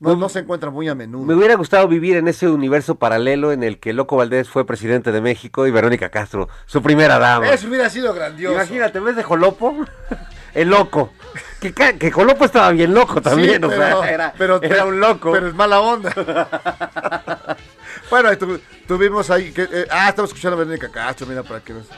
[0.00, 1.24] No, no se encuentra muy a menudo.
[1.24, 5.12] Me hubiera gustado vivir en ese universo paralelo en el que Loco Valdés fue presidente
[5.12, 7.48] de México y Verónica Castro, su primera dama.
[7.48, 8.54] Eso hubiera sido grandioso.
[8.56, 9.86] Imagínate, en vez de Jolopo,
[10.54, 11.12] el loco.
[11.60, 14.98] Que, que Jolopo estaba bien loco también, Sí, o pero- sea, era, pero- era un
[15.00, 15.32] loco.
[15.32, 16.12] Pero es mala onda.
[18.10, 19.52] bueno, ahí tu- tuvimos ahí.
[19.52, 21.86] Que, eh, ah, estamos escuchando a Verónica Castro, mira para que nos.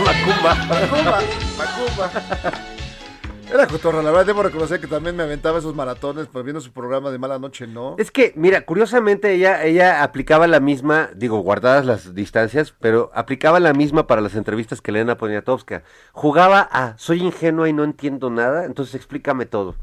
[0.00, 0.54] Macumba.
[0.54, 1.20] Macumba,
[1.58, 2.10] Macumba.
[3.52, 6.70] Era cotorra, la verdad debo reconocer que también me aventaba esos maratones por viendo su
[6.70, 7.96] programa de Mala Noche, ¿no?
[7.98, 13.58] Es que, mira, curiosamente ella, ella aplicaba la misma, digo, guardadas las distancias, pero aplicaba
[13.58, 15.82] la misma para las entrevistas que Elena Poniatowska.
[16.12, 19.74] Jugaba a soy ingenua y no entiendo nada, entonces explícame todo.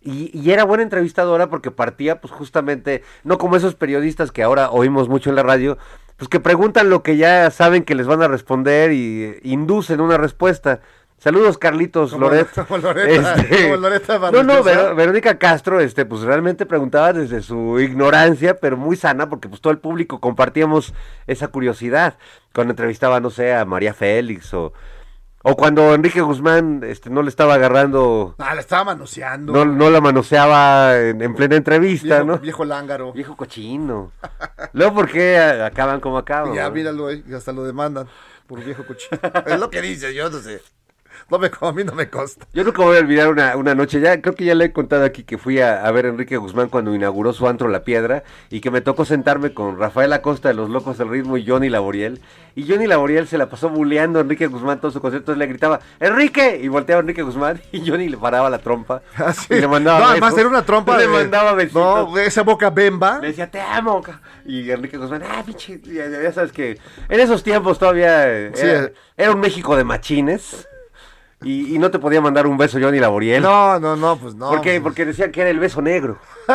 [0.00, 4.70] Y, y era buena entrevistadora porque partía, pues justamente, no como esos periodistas que ahora
[4.70, 5.78] oímos mucho en la radio,
[6.16, 10.00] pues que preguntan lo que ya saben que les van a responder y eh, inducen
[10.00, 10.80] una respuesta.
[11.24, 12.48] Saludos, Carlitos Como- Loret.
[12.68, 14.62] como Loreta, como Loreta no, no.
[14.62, 19.62] Ver- Verónica Castro, este, pues realmente preguntaba desde su ignorancia, pero muy sana, porque pues
[19.62, 20.92] todo el público compartíamos
[21.26, 22.18] esa curiosidad.
[22.54, 24.74] Cuando entrevistaba, no sé, a María Félix o,
[25.42, 29.52] O cuando Enrique Guzmán este, no le estaba agarrando, Ah, la estaba manoseando.
[29.54, 32.38] no, no la manoseaba en, en plena entrevista, viejo, ¿no?
[32.38, 33.12] viejo lángaro.
[33.14, 34.12] Viejo cochino.
[34.74, 36.52] Luego, ¿por qué acaban como acaban?
[36.54, 36.70] Ya, no?
[36.74, 38.06] míralo, eh, hasta lo demandan
[38.46, 39.18] por viejo cochino.
[39.46, 40.60] es lo que dice, yo no sé.
[41.30, 42.46] No me, a mí no me consta.
[42.52, 45.04] Yo nunca voy a olvidar una, una noche, ya creo que ya le he contado
[45.04, 48.24] aquí que fui a, a ver a Enrique Guzmán cuando inauguró su antro La Piedra
[48.50, 51.70] y que me tocó sentarme con Rafael Acosta de Los Locos del Ritmo y Johnny
[51.70, 52.20] Laboriel.
[52.54, 55.46] Y Johnny Laboriel se la pasó buleando a Enrique Guzmán todo su concierto, entonces le
[55.46, 56.60] gritaba, ¡Enrique!
[56.62, 59.02] Y volteaba a Enrique Guzmán y Johnny le paraba la trompa.
[59.16, 59.54] Así.
[59.54, 62.10] Y le mandaba no, además era una trompa Le de- mandaba besitos.
[62.10, 63.18] No, esa boca bemba.
[63.20, 64.02] Le decía, te amo.
[64.02, 64.20] ca-".
[64.44, 65.80] Y Enrique Guzmán, ah, pinche.
[65.84, 68.92] Ya, ya sabes que en esos tiempos todavía Sí, era, eh.
[69.16, 70.68] era un México de machines.
[71.44, 73.42] Y, y no te podía mandar un beso Johnny Laboriel.
[73.42, 74.48] No, no, no, pues no.
[74.48, 74.72] ¿Por qué?
[74.80, 76.18] pues- Porque decían que era el beso negro.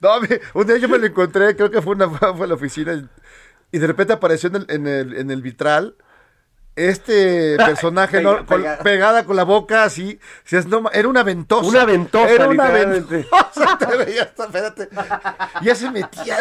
[0.00, 0.10] No,
[0.54, 3.08] un día yo me lo encontré, creo que fue, una, fue a la oficina,
[3.72, 5.96] y, de repente apareció en el, en el, en el vitral
[6.76, 8.46] este personaje Pega- ¿no?
[8.46, 10.18] Con- pega- pegada con la boca así.
[10.44, 11.66] si es- no era una ventosa.
[11.68, 13.78] Una ventosa, Era una ventosa.
[13.78, 14.88] te veías, espérate.
[15.62, 16.36] Ya se metía.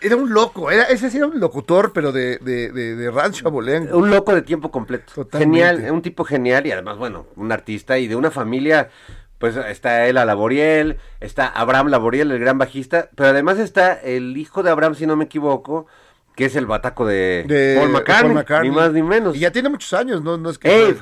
[0.00, 0.70] Era un loco.
[0.70, 3.96] Era, ese sí era un locutor, pero de, de, de, de rancho abolengo.
[3.96, 5.12] Un loco de tiempo completo.
[5.14, 5.64] Totalmente.
[5.64, 8.90] Genial, un tipo genial y además, bueno, un artista y de una familia.
[9.38, 14.34] Pues está él, a Laboriel, está Abraham Laboriel, el gran bajista, pero además está el
[14.38, 15.86] hijo de Abraham, si no me equivoco,
[16.34, 18.70] que es el bataco de, De Paul, McCartney, Paul McCartney.
[18.70, 19.36] ni más ni menos.
[19.36, 20.96] Y ya tiene muchos años, no, no es que.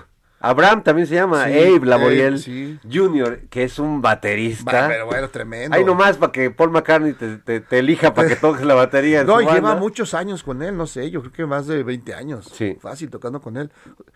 [0.49, 2.79] Abraham también se llama, Sí, Abe Laboriel sí.
[2.91, 4.83] Jr., que es un baterista.
[4.83, 5.77] Va, pero bueno, tremendo.
[5.77, 9.25] Ahí nomás para que Paul McCartney te, te- te elija para que toques la batería.
[9.25, 9.75] No, y lleva banda.
[9.77, 12.51] muchos años con él, no sé, yo creo que más de 20 años.
[12.53, 12.77] Sí.
[12.81, 13.71] Fácil, tocando con él.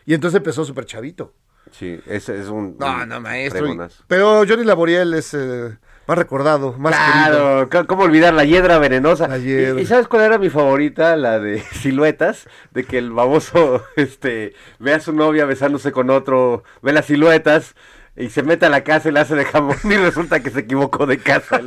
[0.07, 1.33] Y entonces empezó súper chavito.
[1.71, 2.77] Sí, ese es un.
[2.79, 3.67] No, un no, maestro.
[3.67, 3.79] y-.
[4.07, 5.77] Pero Johnny Laboriel es eh,
[6.09, 7.69] más recordado, más querido.
[7.69, 9.29] Claro, c- ¿cómo olvidar la hiedra venenosa?
[9.29, 9.81] La ¿Y- hiedra.
[9.81, 11.15] ¿Y, sabes cuál era mi favorita?
[11.17, 16.65] La de siluetas, de que el baboso este, ve a su novia besándose con otro,
[16.83, 17.75] ve las siluetas
[18.17, 20.61] y se mete a la casa y la hace de jamón y resulta que se
[20.61, 21.61] equivocó de casa.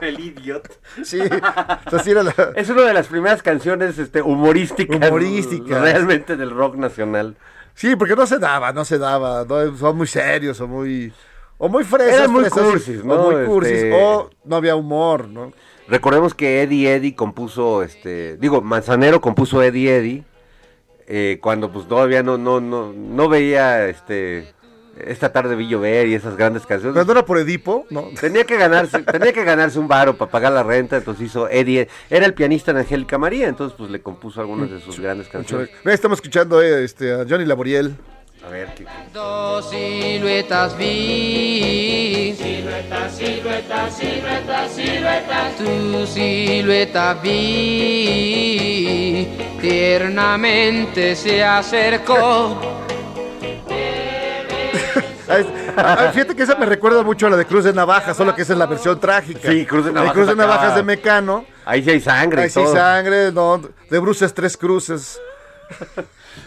[0.00, 0.80] El, idiot.
[1.04, 2.34] Sí, entonces era la...
[2.56, 5.08] Es una de las primeras canciones este, humorísticas.
[5.08, 5.80] Humorísticas.
[5.80, 7.36] Realmente del rock nacional.
[7.74, 9.44] Sí, porque no se daba, no se daba.
[9.48, 11.12] no, son muy serios o muy...
[11.58, 12.14] O muy fresas.
[12.14, 13.14] Eran muy fresas, cursis, ¿no?
[13.14, 15.52] O muy cursis, Este- o no había humor, ¿no?
[15.88, 20.24] Recordemos que Eddie Eddie compuso, este, digo, Manzanero compuso Eddie Eddie
[21.06, 24.52] eh, cuando pues todavía no, no, no, no veía, este,
[24.98, 26.94] esta tarde vi llover y esas grandes canciones.
[26.94, 28.08] Pero no era por Edipo, ¿no?
[28.20, 31.88] Tenía que ganarse, tenía que ganarse un varo para pagar la renta, entonces hizo Eddie,
[32.10, 35.70] era el pianista de Angélica María, entonces pues le compuso algunas de sus grandes canciones.
[35.84, 37.94] Estamos escuchando eh, este, a Johnny Laboriel.
[38.46, 42.34] A ver, ¿qué- Dos siluetas vi.
[42.38, 45.50] Silueta, silueta, silueta, silueta.
[45.58, 49.28] Tu silueta vi.
[49.60, 52.56] Tiernamente se acercó.
[56.12, 58.52] Fíjate que esa me recuerda mucho a la de Cruz de Navaja, solo que esa
[58.52, 59.50] es la versión trágica.
[59.50, 61.44] Sí, Cruz de Navajas Cruz de Navajas de Mecano.
[61.64, 62.42] Ahí sí hay sangre.
[62.42, 62.72] Ahí sí todo.
[62.72, 65.20] sangre, no, de bruces tres cruces.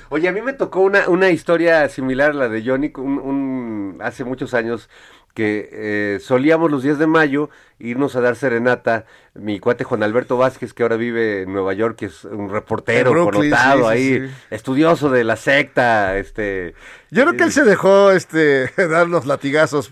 [0.10, 4.24] Oye, a mí me tocó una, una historia similar a la de Johnny un, hace
[4.24, 4.90] muchos años
[5.34, 7.50] que eh, solíamos los días de mayo
[7.82, 9.06] irnos a dar serenata.
[9.36, 13.12] Mi cuate Juan Alberto Vázquez, que ahora vive en Nueva York, que es un reportero
[13.12, 14.34] Brooklyn, connotado sí, ahí, sí.
[14.50, 16.74] estudioso de la secta, este...
[17.12, 19.92] Yo creo que él eh, se dejó este dar los latigazos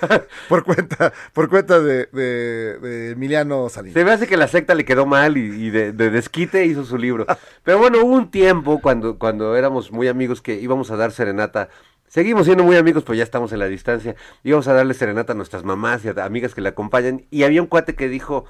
[0.48, 3.94] por cuenta, por cuenta de, de- de Emiliano Salinas.
[3.94, 6.84] Se me hace que la secta le quedó mal y, y de, de desquite hizo
[6.84, 7.26] su libro.
[7.62, 11.68] Pero bueno, hubo un tiempo cuando, cuando éramos muy amigos que íbamos a dar serenata.
[12.10, 14.16] Seguimos siendo muy amigos, pero ya estamos en la distancia.
[14.42, 17.24] Íbamos a darle serenata a nuestras mamás y a amigas que la acompañan.
[17.30, 18.46] Y había un cuate que dijo,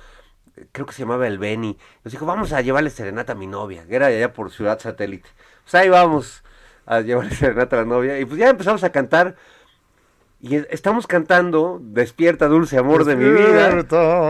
[0.72, 3.84] creo que se llamaba el Beni, nos dijo, vamos a llevarle serenata a mi novia,
[3.86, 5.28] que era allá por Ciudad Satélite.
[5.64, 6.42] Pues ahí vamos
[6.86, 8.18] a llevarle serenata a la novia.
[8.18, 9.36] Y pues ya empezamos a cantar.
[10.40, 13.74] Y estamos cantando, Despierta, dulce amor de mi vida.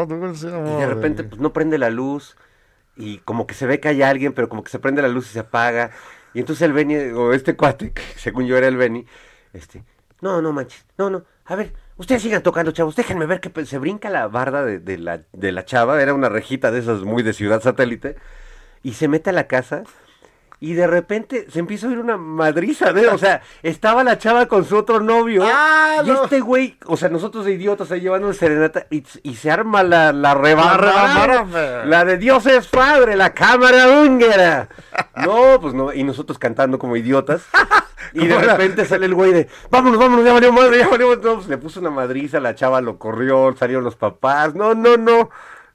[0.07, 2.37] Dulce Y amor de repente, pues no prende la luz.
[2.97, 5.31] Y como que se ve que hay alguien, pero como que se prende la luz
[5.31, 5.93] y se apaga.
[6.35, 9.05] Y entonces el Beni, o este cuate, que según yo era el Beni,
[9.53, 9.83] este,
[10.21, 13.67] no, no manches, no, no, a ver, ustedes sigan tocando, chavos, déjenme ver que pe-
[13.67, 17.03] se brinca la barda de, de la, de la chava, era una rejita de esas
[17.03, 18.17] muy de ciudad satélite,
[18.83, 19.83] y se mete a la casa.
[20.63, 23.09] Y de repente se empieza a oír una madriza, ¿eh?
[23.09, 25.43] o sea, estaba la chava con su otro novio.
[25.47, 26.25] ¡Ah, y no!
[26.25, 29.83] este güey, o sea, nosotros de idiotas ahí llevando el serenata y, y se arma
[29.83, 31.27] la, la rebambaramba.
[31.27, 31.85] rebambaramba.
[31.87, 34.69] La de Dios es padre, la cámara húngara.
[35.17, 37.43] No, pues no, y nosotros cantando como idiotas.
[38.13, 41.23] Y de repente sale el güey de, vámonos, vámonos, ya valió madre, ya valió madre.
[41.23, 44.55] No, pues le puso una madriza, la chava lo corrió, salieron los papás.
[44.55, 45.31] No, no, no.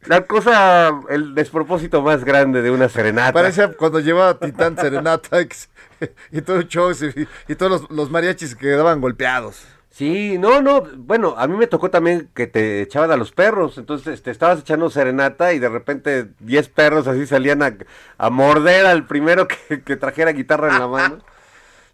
[0.07, 3.33] La cosa, el despropósito más grande de una serenata.
[3.33, 5.41] Parece cuando llevaba Titán Serenata
[6.31, 9.65] y, todo el show y, y todos los, los mariachis quedaban golpeados.
[9.89, 13.77] Sí, no, no, bueno, a mí me tocó también que te echaban a los perros,
[13.77, 17.77] entonces te estabas echando serenata y de repente 10 perros así salían a,
[18.17, 21.17] a morder al primero que, que trajera guitarra en la mano.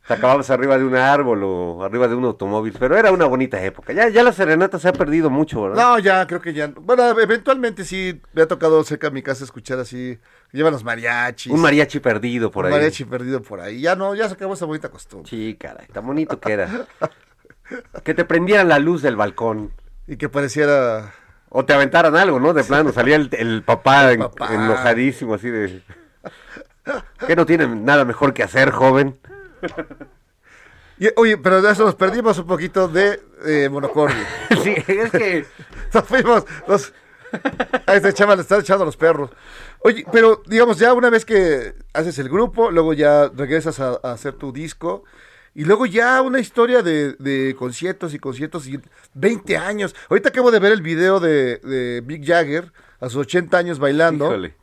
[0.08, 3.64] Te acababas arriba de un árbol o arriba de un automóvil, pero era una bonita
[3.64, 3.94] época.
[3.94, 5.76] Ya, ya la serenata se ha perdido mucho, ¿verdad?
[5.82, 6.72] No, ya, creo que ya.
[6.76, 10.20] Bueno, eventualmente sí me ha tocado cerca de mi casa escuchar así.
[10.52, 11.52] Llevan los mariachis.
[11.52, 12.78] Un mariachi perdido por un ahí.
[12.80, 13.80] mariachi perdido por ahí.
[13.82, 15.30] Ya no, ya se acabó esa bonita costumbre.
[15.30, 16.68] Sí, caray, tan bonito que era.
[18.04, 19.72] que te prendieran la luz del balcón.
[20.08, 21.14] Y que pareciera.
[21.50, 22.54] O te aventaran algo, ¿no?
[22.54, 24.54] De plano, salía el, el papá, El en- papá.
[24.56, 25.84] enojadísimo, así de...
[27.28, 29.20] Que no tienen nada mejor que hacer, joven.
[31.00, 34.24] Y, oye, pero de eso nos perdimos un poquito de eh, monocordio.
[34.64, 35.46] Sí, es que...
[35.94, 36.46] Nos fuimos.
[36.68, 36.94] Nos...
[37.88, 39.32] A este chaval le están echando a los perros.
[39.80, 44.12] Oye, pero digamos, ya una vez que haces el grupo, luego ya regresas a, a
[44.12, 45.04] hacer tu disco.
[45.56, 48.80] Y luego ya una historia de, de conciertos y conciertos y
[49.16, 49.96] 20 años.
[50.10, 54.26] Ahorita acabo de ver el video de, de Mick Jagger a sus 80 años bailando.
[54.28, 54.56] Híjole.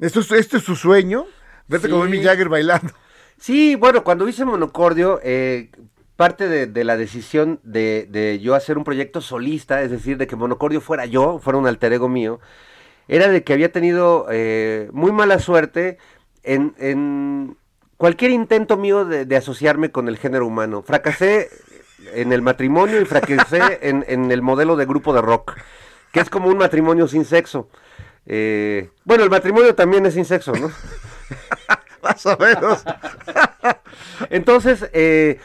[0.00, 1.24] Esto es, este es su sueño,
[1.68, 1.92] verte Sí.
[1.92, 2.92] como Mick Jagger bailando.
[3.38, 5.70] Sí, bueno, cuando hice Monocordio, eh,
[6.16, 10.26] parte de, de la decisión de, de yo hacer un proyecto solista, es decir, de
[10.26, 12.40] que Monocordio fuera yo, fuera un alter ego mío,
[13.08, 15.98] era de que había tenido eh, muy mala suerte
[16.42, 17.56] en, en
[17.98, 20.82] cualquier intento mío de, de asociarme con el género humano.
[20.82, 21.48] Fracasé
[22.14, 25.56] en el matrimonio y fracasé en, en el modelo de grupo de rock,
[26.12, 27.68] que es como un matrimonio sin sexo.
[28.24, 30.70] Eh, bueno, el matrimonio también es sin sexo, ¿no?
[32.06, 32.84] Más o menos.
[34.30, 35.38] Entonces, eh,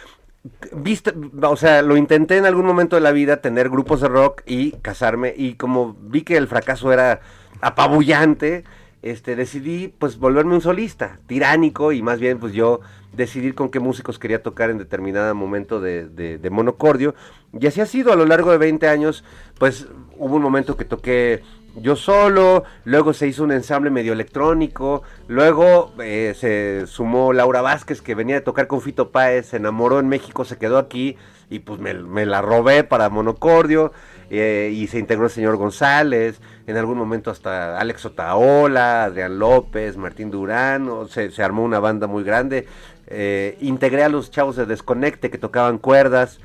[0.73, 4.41] viste, o sea, lo intenté en algún momento de la vida, tener grupos de rock
[4.45, 7.21] y casarme, y como vi que el fracaso era
[7.61, 8.63] apabullante,
[9.01, 12.81] este, decidí pues volverme un solista, tiránico, y más bien pues yo
[13.13, 17.15] decidir con qué músicos quería tocar en determinado momento de, de- de monocordio,
[17.59, 19.23] y así ha sido a lo largo de 20 años,
[19.57, 19.87] pues
[20.17, 21.43] hubo un momento que toqué
[21.75, 28.01] yo solo, luego se hizo un ensamble medio electrónico, luego eh, se sumó Laura Vázquez
[28.01, 31.15] que venía de tocar con Fito Páez, se enamoró en México, se quedó aquí
[31.49, 33.93] y pues me, la robé para Monocordio
[34.29, 39.95] eh, y se integró el señor González, en algún momento hasta Alex Otaola, Adrián López,
[39.95, 42.67] Martín Durán, se, armó una banda muy grande,
[43.07, 46.39] eh, integré a los chavos de Desconecte que tocaban cuerdas,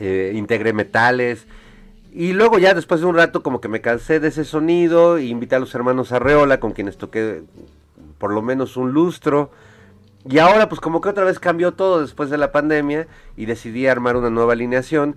[0.00, 1.46] integré metales.
[2.16, 5.24] Y luego ya después de un rato como que me cansé de ese sonido e
[5.24, 7.42] invité a los hermanos Arreola con quienes toqué
[8.18, 9.50] por lo menos un lustro.
[10.24, 13.88] Y ahora pues como que otra vez cambió todo después de la pandemia y decidí
[13.88, 15.16] armar una nueva alineación.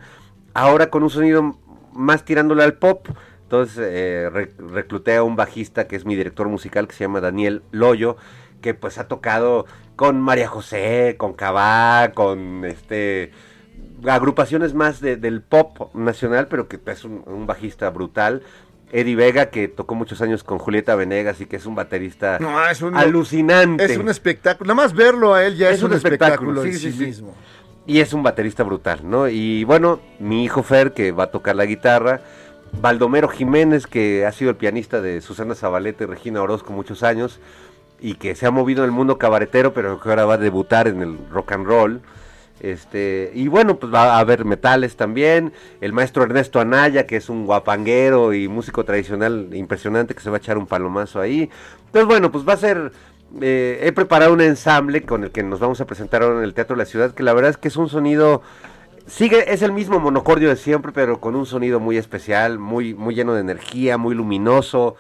[0.56, 1.56] Ahora con un sonido
[1.94, 3.08] más tirándole al pop.
[3.44, 7.22] Entonces eh, re- recluté a un bajista que es mi director musical que se llama
[7.22, 8.18] Daniel Loyo.
[8.60, 13.32] Que pues ha tocado con María José, con Cabá, con este
[14.06, 18.44] agrupaciones más de- del pop nacional, pero que es un, un bajista brutal.
[18.92, 22.66] Eddie Vega, que tocó muchos años con Julieta Venegas y que es un baterista No,
[22.70, 23.84] es un- alucinante.
[23.84, 24.68] Es un espectáculo.
[24.74, 26.92] Nada más verlo a él ya es, Es un, un espectáculo, espectáculo, en sí, sí,
[26.92, 27.06] sí, sí.
[27.06, 27.36] mismo.
[27.86, 29.28] Y es un baterista brutal, ¿no?
[29.30, 32.22] Y bueno, mi hijo Fer, que va a tocar la guitarra.
[32.82, 37.40] Baldomero Jiménez, que ha sido el pianista de Susana Zabaleta y Regina Orozco muchos años.
[38.00, 40.88] Y que se ha movido en el mundo cabaretero, pero que ahora va a debutar
[40.88, 42.02] en el rock and roll.
[42.60, 45.54] Este, y bueno, pues va a haber metales también.
[45.82, 50.38] El maestro Ernesto Anaya, que es un guapanguero y músico tradicional impresionante, que se va
[50.38, 51.50] a echar un palomazo ahí.
[51.86, 52.92] Entonces, bueno, pues va a ser.
[53.42, 56.54] eh, he preparado un ensamble con el que nos vamos a presentar ahora en el
[56.54, 58.42] Teatro de la Ciudad, que la verdad es que es un sonido.
[59.06, 63.16] Sigue, es el mismo monocordio de siempre, pero con un sonido muy especial, muy, muy
[63.16, 64.96] lleno de energía, muy luminoso.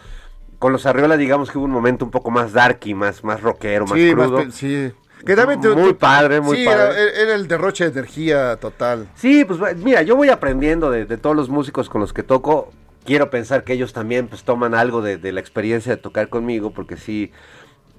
[0.59, 3.85] Con los Arriola, digamos que hubo un momento un poco más darky, más, más rockero,
[3.85, 4.51] más Sí, crudo.
[4.51, 4.91] sí.
[5.25, 7.01] Que también te- Muy te- padre, muy sí, padre.
[7.01, 9.07] Era, era el derroche de energía total.
[9.15, 12.71] Sí, pues mira, yo voy aprendiendo de, de todos los músicos con los que toco.
[13.05, 16.71] Quiero pensar que ellos también pues toman algo de, de la experiencia de tocar conmigo,
[16.71, 17.31] porque sí,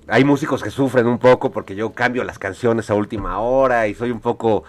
[0.07, 3.95] hay músicos que sufren un poco porque yo cambio las canciones a última hora y
[3.95, 4.65] soy un poco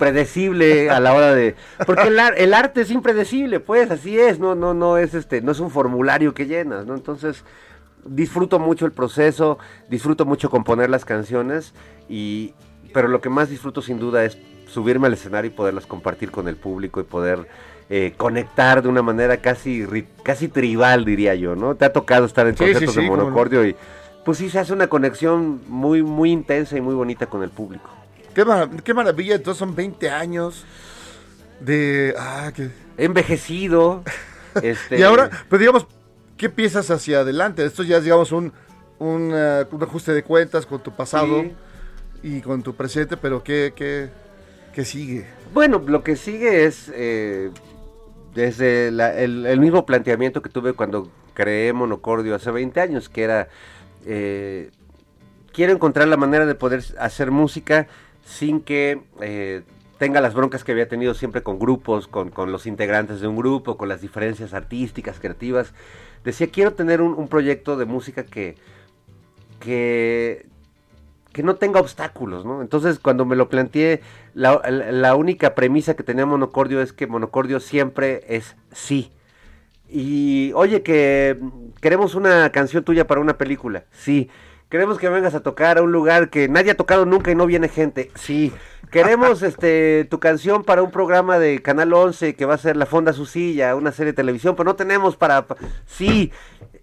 [0.00, 1.54] impredecible a la hora de
[1.86, 5.42] porque el, ar- el arte es impredecible pues así es no no no es este
[5.42, 7.44] no es un formulario que llenas no entonces
[8.04, 11.74] disfruto mucho el proceso disfruto mucho componer las canciones
[12.08, 12.54] y
[12.92, 16.48] pero lo que más disfruto sin duda es subirme al escenario y poderlas compartir con
[16.48, 17.46] el público y poder
[17.88, 19.86] eh, conectar de una manera casi
[20.22, 23.66] casi tribal diría yo no te ha tocado estar en Sí, conciertos sí, de monocordio
[23.66, 23.74] y
[24.24, 27.90] pues sí se hace una conexión muy muy intensa y muy bonita con el público
[28.34, 30.64] Qué, mara- qué maravilla, entonces son 20 años
[31.58, 32.14] de...
[32.16, 32.70] Ah, que...
[32.96, 34.04] Envejecido
[34.62, 35.86] este Y ahora, pues digamos,
[36.40, 37.62] ¿qué piensas hacia adelante?
[37.66, 38.50] Esto ya es, digamos, un,
[38.98, 41.52] un, eh, un ajuste de cuentas con tu pasado Sí.
[42.22, 44.08] y con tu presente, pero ¿qué, qué,
[44.74, 45.26] qué sigue?
[45.52, 47.50] Bueno, lo que sigue es eh,
[48.34, 53.22] desde la- el, el mismo planteamiento que tuve cuando creé Monocordio hace 20 años, que
[53.22, 53.48] era,
[54.06, 54.70] eh,
[55.52, 57.86] quiero encontrar la manera de poder hacer música
[58.24, 59.60] sin que eh,
[59.98, 63.36] tenga las broncas que había tenido siempre con grupos, con, con los integrantes de un
[63.36, 65.74] grupo, con las diferencias artísticas, creativas.
[66.24, 68.56] Decía, quiero tener un, un proyecto de música que,
[69.60, 70.46] que,
[71.32, 72.62] que no tenga obstáculos, ¿no?
[72.62, 74.00] Entonces, cuando me lo planteé,
[74.34, 79.12] la, la- la única premisa que tenía Monocordio es que Monocordio siempre es sí.
[79.88, 81.38] Y, oye, que
[81.80, 84.30] queremos una canción tuya para una película, sí.
[84.68, 87.46] Queremos que vengas a tocar a un lugar que nadie ha tocado nunca y no
[87.46, 88.52] viene gente, sí.
[88.90, 92.86] Queremos este tu canción para un programa de Canal 11 que va a ser La
[92.86, 95.46] Fonda Su Silla, una serie de televisión, pero no tenemos para...
[95.46, 96.32] pa- Sí,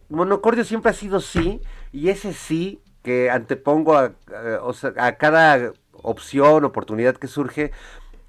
[0.10, 5.18] Monocordio siempre ha sido sí, y ese sí que antepongo a, a- o sea, a
[5.18, 7.72] cada opción, oportunidad que surge,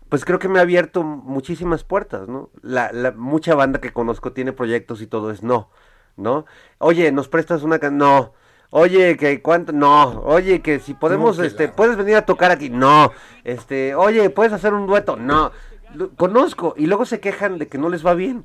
[0.08, 2.50] pues creo que me ha abierto muchísimas puertas, ¿no?
[2.62, 5.70] La, la- mucha banda que conozco tiene proyectos y todo es no,
[6.16, 6.46] ¿no?
[6.78, 7.96] Oye, ¿nos prestas una can...
[7.98, 8.32] No.
[8.70, 12.26] Oye, que cuánto, no, oye, que si podemos, No, que este, la- puedes venir a
[12.26, 13.12] tocar aquí, no,
[13.44, 15.52] este, oye, puedes hacer un dueto, no,
[15.94, 18.44] Lo- conozco, y luego se quejan de que no les va bien,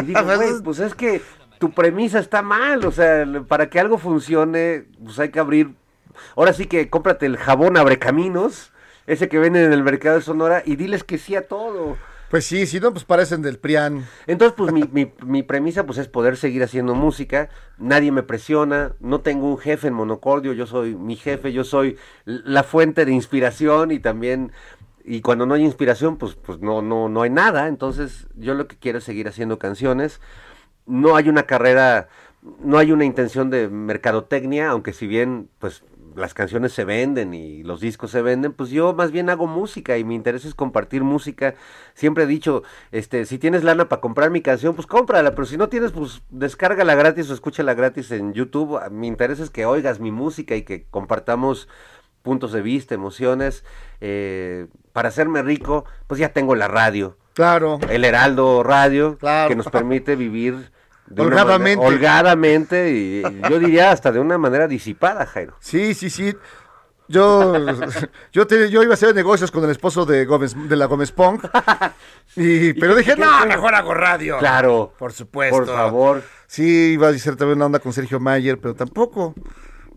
[0.00, 1.20] y digo, güey, pues es que
[1.58, 5.74] tu premisa está mal, o sea, para que algo funcione, pues hay que abrir,
[6.34, 8.72] ahora sí que cómprate el jabón abre caminos,
[9.06, 11.96] ese que venden en el mercado de Sonora, y diles que sí a todo.
[12.30, 14.04] Pues sí, si no, pues parecen del PRIAN.
[14.26, 17.48] Entonces, pues mi, mi, mi premisa pues es poder seguir haciendo música,
[17.78, 21.96] nadie me presiona, no tengo un jefe en Monocordio, yo soy mi jefe, yo soy
[22.26, 24.52] la fuente de inspiración y también,
[25.04, 28.68] y cuando no hay inspiración, pues, pues no, no, no hay nada, entonces yo lo
[28.68, 30.20] que quiero es seguir haciendo canciones,
[30.84, 32.08] no hay una carrera,
[32.60, 35.82] no hay una intención de mercadotecnia, aunque si bien, pues
[36.18, 39.96] las canciones se venden y los discos se venden, pues yo más bien hago música
[39.96, 41.54] y mi interés es compartir música.
[41.94, 42.62] Siempre he dicho,
[42.92, 46.22] este, si tienes lana para comprar mi canción, pues cómprala, pero si no tienes, pues
[46.30, 48.78] descárgala gratis o escúchala gratis en YouTube.
[48.90, 51.68] Mi interés es que oigas mi música y que compartamos
[52.22, 53.64] puntos de vista, emociones.
[54.00, 57.78] Eh, para hacerme rico, pues ya tengo la radio, Claro.
[57.88, 59.48] el Heraldo Radio, Claro.
[59.48, 60.72] que nos permite vivir
[61.16, 61.76] Holgadamente.
[61.76, 65.54] manera- holgadamente y yo diría hasta de una manera disipada, Jairo.
[65.60, 66.34] Sí, sí, sí.
[67.10, 67.54] Yo,
[68.32, 71.10] yo, te- yo iba a hacer negocios con el esposo de Gómez, de la Gómez
[71.10, 71.40] Pong.
[72.36, 74.38] Y, pero dije, qué no, mejor hago radio.
[74.38, 74.92] Claro.
[74.98, 75.56] Por supuesto.
[75.56, 76.22] Por favor.
[76.46, 79.34] Sí, iba a hacer también una onda con Sergio Mayer, pero tampoco.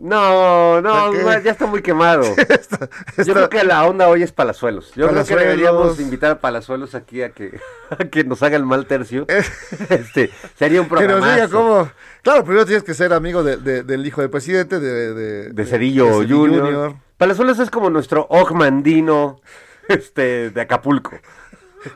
[0.02, 2.22] No, no, ya está muy quemado.
[3.24, 4.88] Yo creo que la onda hoy es Palazuelos.
[4.96, 5.44] Yo creo que Palazuelos.
[5.44, 9.26] deberíamos invitar a Palazuelos aquí a que, a que nos haga el mal tercio.
[9.88, 11.34] este, sería un que nos programa.
[11.34, 11.88] diga cómo.
[12.22, 15.66] Claro, primero tienes que ser amigo de- de- del hijo del presidente, de, de, De
[15.66, 16.96] Cerillo Junior.
[17.16, 19.40] Palazuelos es como nuestro Ogmandino
[19.88, 21.16] este, de Acapulco.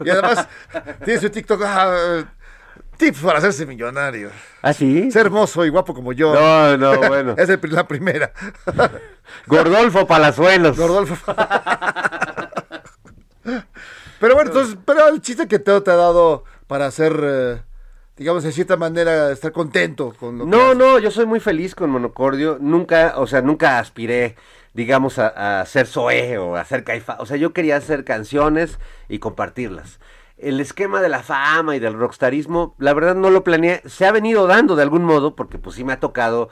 [0.05, 0.47] Y además,
[1.05, 1.61] tiene su TikTok.
[1.65, 2.25] ah,
[2.97, 4.31] tips para hacerse millonario.
[4.63, 5.11] ¿Ah, sí?
[5.11, 6.35] Ser hermoso y guapo como yo.
[6.35, 7.35] No, no, bueno.
[7.39, 8.33] es el la primera.
[9.47, 10.77] Gordolfo Palazuelos.
[10.77, 11.17] Gordolfo.
[14.21, 17.61] pero bueno, entonces, pero el chiste que Teo te ha dado para hacer, eh,
[18.17, 20.77] digamos, de cierta manera, estar contento con lo que No, haces.
[20.79, 22.59] no, yo soy muy feliz con Monocordio.
[22.61, 24.37] Nunca, o sea, nunca aspiré,
[24.75, 27.17] digamos, a, a ser Zoé o a ser Caifa.
[27.21, 28.79] O sea, yo quería hacer canciones
[29.09, 30.01] y compartirlas.
[30.39, 33.83] El esquema de la fama y del rockstarismo, la verdad no lo planeé.
[33.87, 36.51] Se ha venido dando de algún modo, porque pues sí me ha tocado,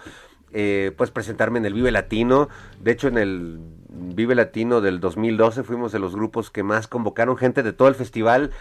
[0.53, 2.49] eh, pues presentarme en el Vive Latino.
[2.81, 3.59] De hecho, en el
[3.89, 7.95] Vive Latino del 2012 fuimos de los grupos que más convocaron gente de todo el
[7.95, 8.53] festival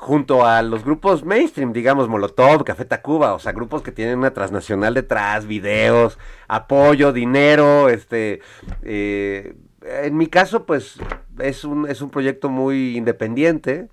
[0.00, 4.32] junto a los grupos mainstream, digamos Molotov, Café Tacuba, o sea, grupos que tienen una
[4.32, 8.40] transnacional detrás, videos, apoyo, dinero, este,
[8.82, 10.98] eh, en mi caso, pues,
[11.38, 13.90] es un, es un proyecto muy independiente,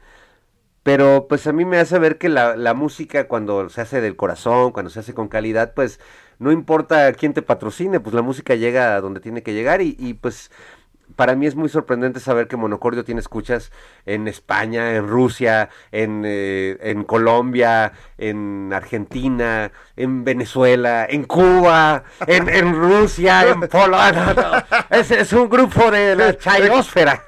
[0.88, 4.15] pero pues a mí me hace ver que la, la música cuando se hace del
[4.15, 5.99] corazón, cuando se hace con calidad, pues
[6.39, 9.97] no importa quién te patrocine, pues la música llega a donde tiene que llegar y,
[9.99, 10.49] y pues
[11.18, 13.72] para mí es muy sorprendente saber que Monocordio tiene escuchas
[14.05, 22.47] en España, en Rusia, en, eh, en Colombia, en Argentina, en Venezuela, en Cuba, en,
[22.47, 24.65] en Rusia, en Polonia.
[24.89, 27.24] Es, es un grupo de la chairósfera.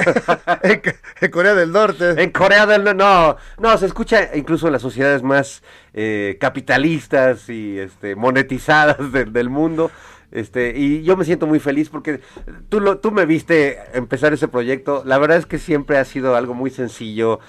[0.64, 0.82] en,
[1.20, 2.22] en Corea del Norte.
[2.24, 5.62] En Corea del Norte, no, no, se escucha incluso en las sociedades más
[5.94, 9.92] eh, capitalistas y este, monetizadas del- del mundo.
[10.32, 12.22] Este, y yo me siento muy feliz porque
[12.70, 15.04] tú, lo, tú me viste empezar ese proyecto.
[15.06, 17.40] La verdad es que siempre ha sido algo muy sencillo.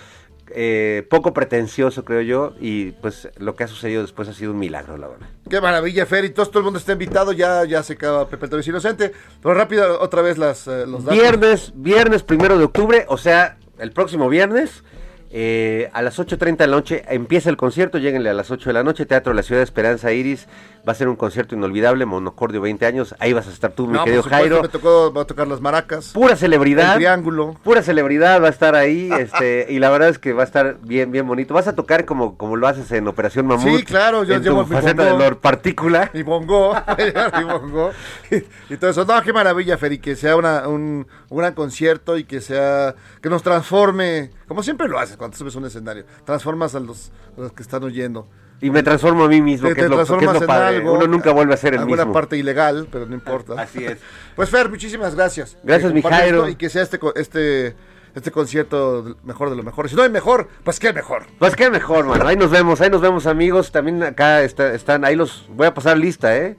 [0.52, 4.58] eh, poco pretencioso, creo yo, y pues lo que ha sucedido después ha sido un
[4.58, 5.28] milagro, la verdad.
[5.48, 6.24] Qué maravilla, Fer.
[6.24, 7.32] Y todo, todo el mundo está invitado.
[7.32, 9.12] Ya, ya se acaba Pepe el Inocente.
[9.42, 11.20] Pero rápido, otra vez las, eh, los datos.
[11.20, 14.84] Viernes, viernes primero de octubre, o sea, el próximo viernes,
[15.32, 18.74] eh, a las 8.30 de la noche empieza el concierto, lleguenle a las 8 de
[18.74, 20.48] la noche, Teatro de la Ciudad de Esperanza Iris,
[20.86, 23.92] va a ser un concierto inolvidable, Monocordio 20 años, ahí vas a estar tú, mi
[23.92, 24.62] No, querido por Jairo.
[24.62, 26.08] Me tocó, va a tocar las maracas.
[26.12, 26.94] Pura celebridad.
[26.94, 27.54] El triángulo.
[27.62, 30.78] Pura celebridad va a estar ahí, este, y la verdad es que va a estar
[30.82, 31.54] bien, bien bonito.
[31.54, 33.78] Vas a tocar como, como lo haces en Operación Mamut.
[33.78, 35.16] Sí, claro, yo en llevo tu mi faceta de.
[35.16, 36.10] Lord Partícula.
[36.12, 36.74] Mi bongo,
[37.38, 37.92] mi bongo.
[38.32, 39.04] Y, y todo eso.
[39.04, 42.96] No, qué maravilla, Fer, y que sea una, un, un gran concierto y que sea,
[43.22, 47.42] que nos transforme, como siempre lo haces cuando subes un escenario, transformas a los, a
[47.42, 48.26] los que están oyendo.
[48.60, 50.44] Y me transformo a mí mismo, Te, que, te es lo, que es lo en
[50.48, 50.78] padre.
[50.78, 50.94] algo.
[50.94, 52.12] Uno nunca vuelve a ser el alguna mismo.
[52.12, 53.54] parte ilegal, pero no importa.
[53.62, 53.98] Así es.
[54.34, 55.56] Pues Fer, muchísimas gracias.
[55.62, 56.48] Gracias, mi Jairo.
[56.48, 57.76] Y que sea este, este,
[58.16, 59.88] este concierto mejor de lo mejor.
[59.88, 61.26] Si no hay mejor, pues qué mejor.
[61.38, 62.26] Pues qué mejor, mano.
[62.26, 63.70] Ahí nos vemos, ahí nos vemos, amigos.
[63.70, 66.56] También acá está- están, ahí los voy a pasar lista, ¿eh?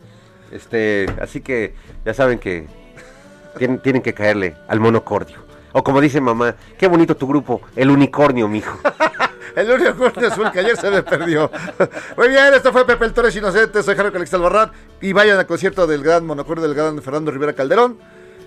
[0.49, 1.75] Este, así que
[2.05, 2.67] ya saben que
[3.57, 5.50] tienen, tienen que caerle al monocordio.
[5.74, 8.78] O como dice mamá, qué bonito tu grupo, el unicornio, mijo.
[9.53, 11.51] El único corte azul que ayer se me perdió.
[12.15, 14.72] Muy bien, esto fue Pepe el Torres Inocente, soy Jairo Calixto Albarrán.
[15.01, 17.97] Y vayan al concierto del gran monocordio del gran Fernando Rivera Calderón.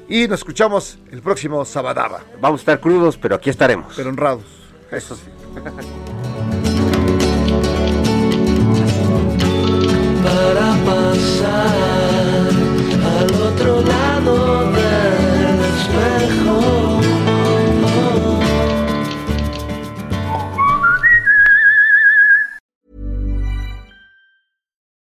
[0.08, 3.92] Y nos escuchamos el próximo Sabadaba, Vamos a estar crudos, pero aquí estaremos.
[3.94, 4.44] pero honrados.
[4.90, 5.24] Eso sí.
[10.22, 12.48] para pasar
[13.18, 16.83] al otro lado del espejo.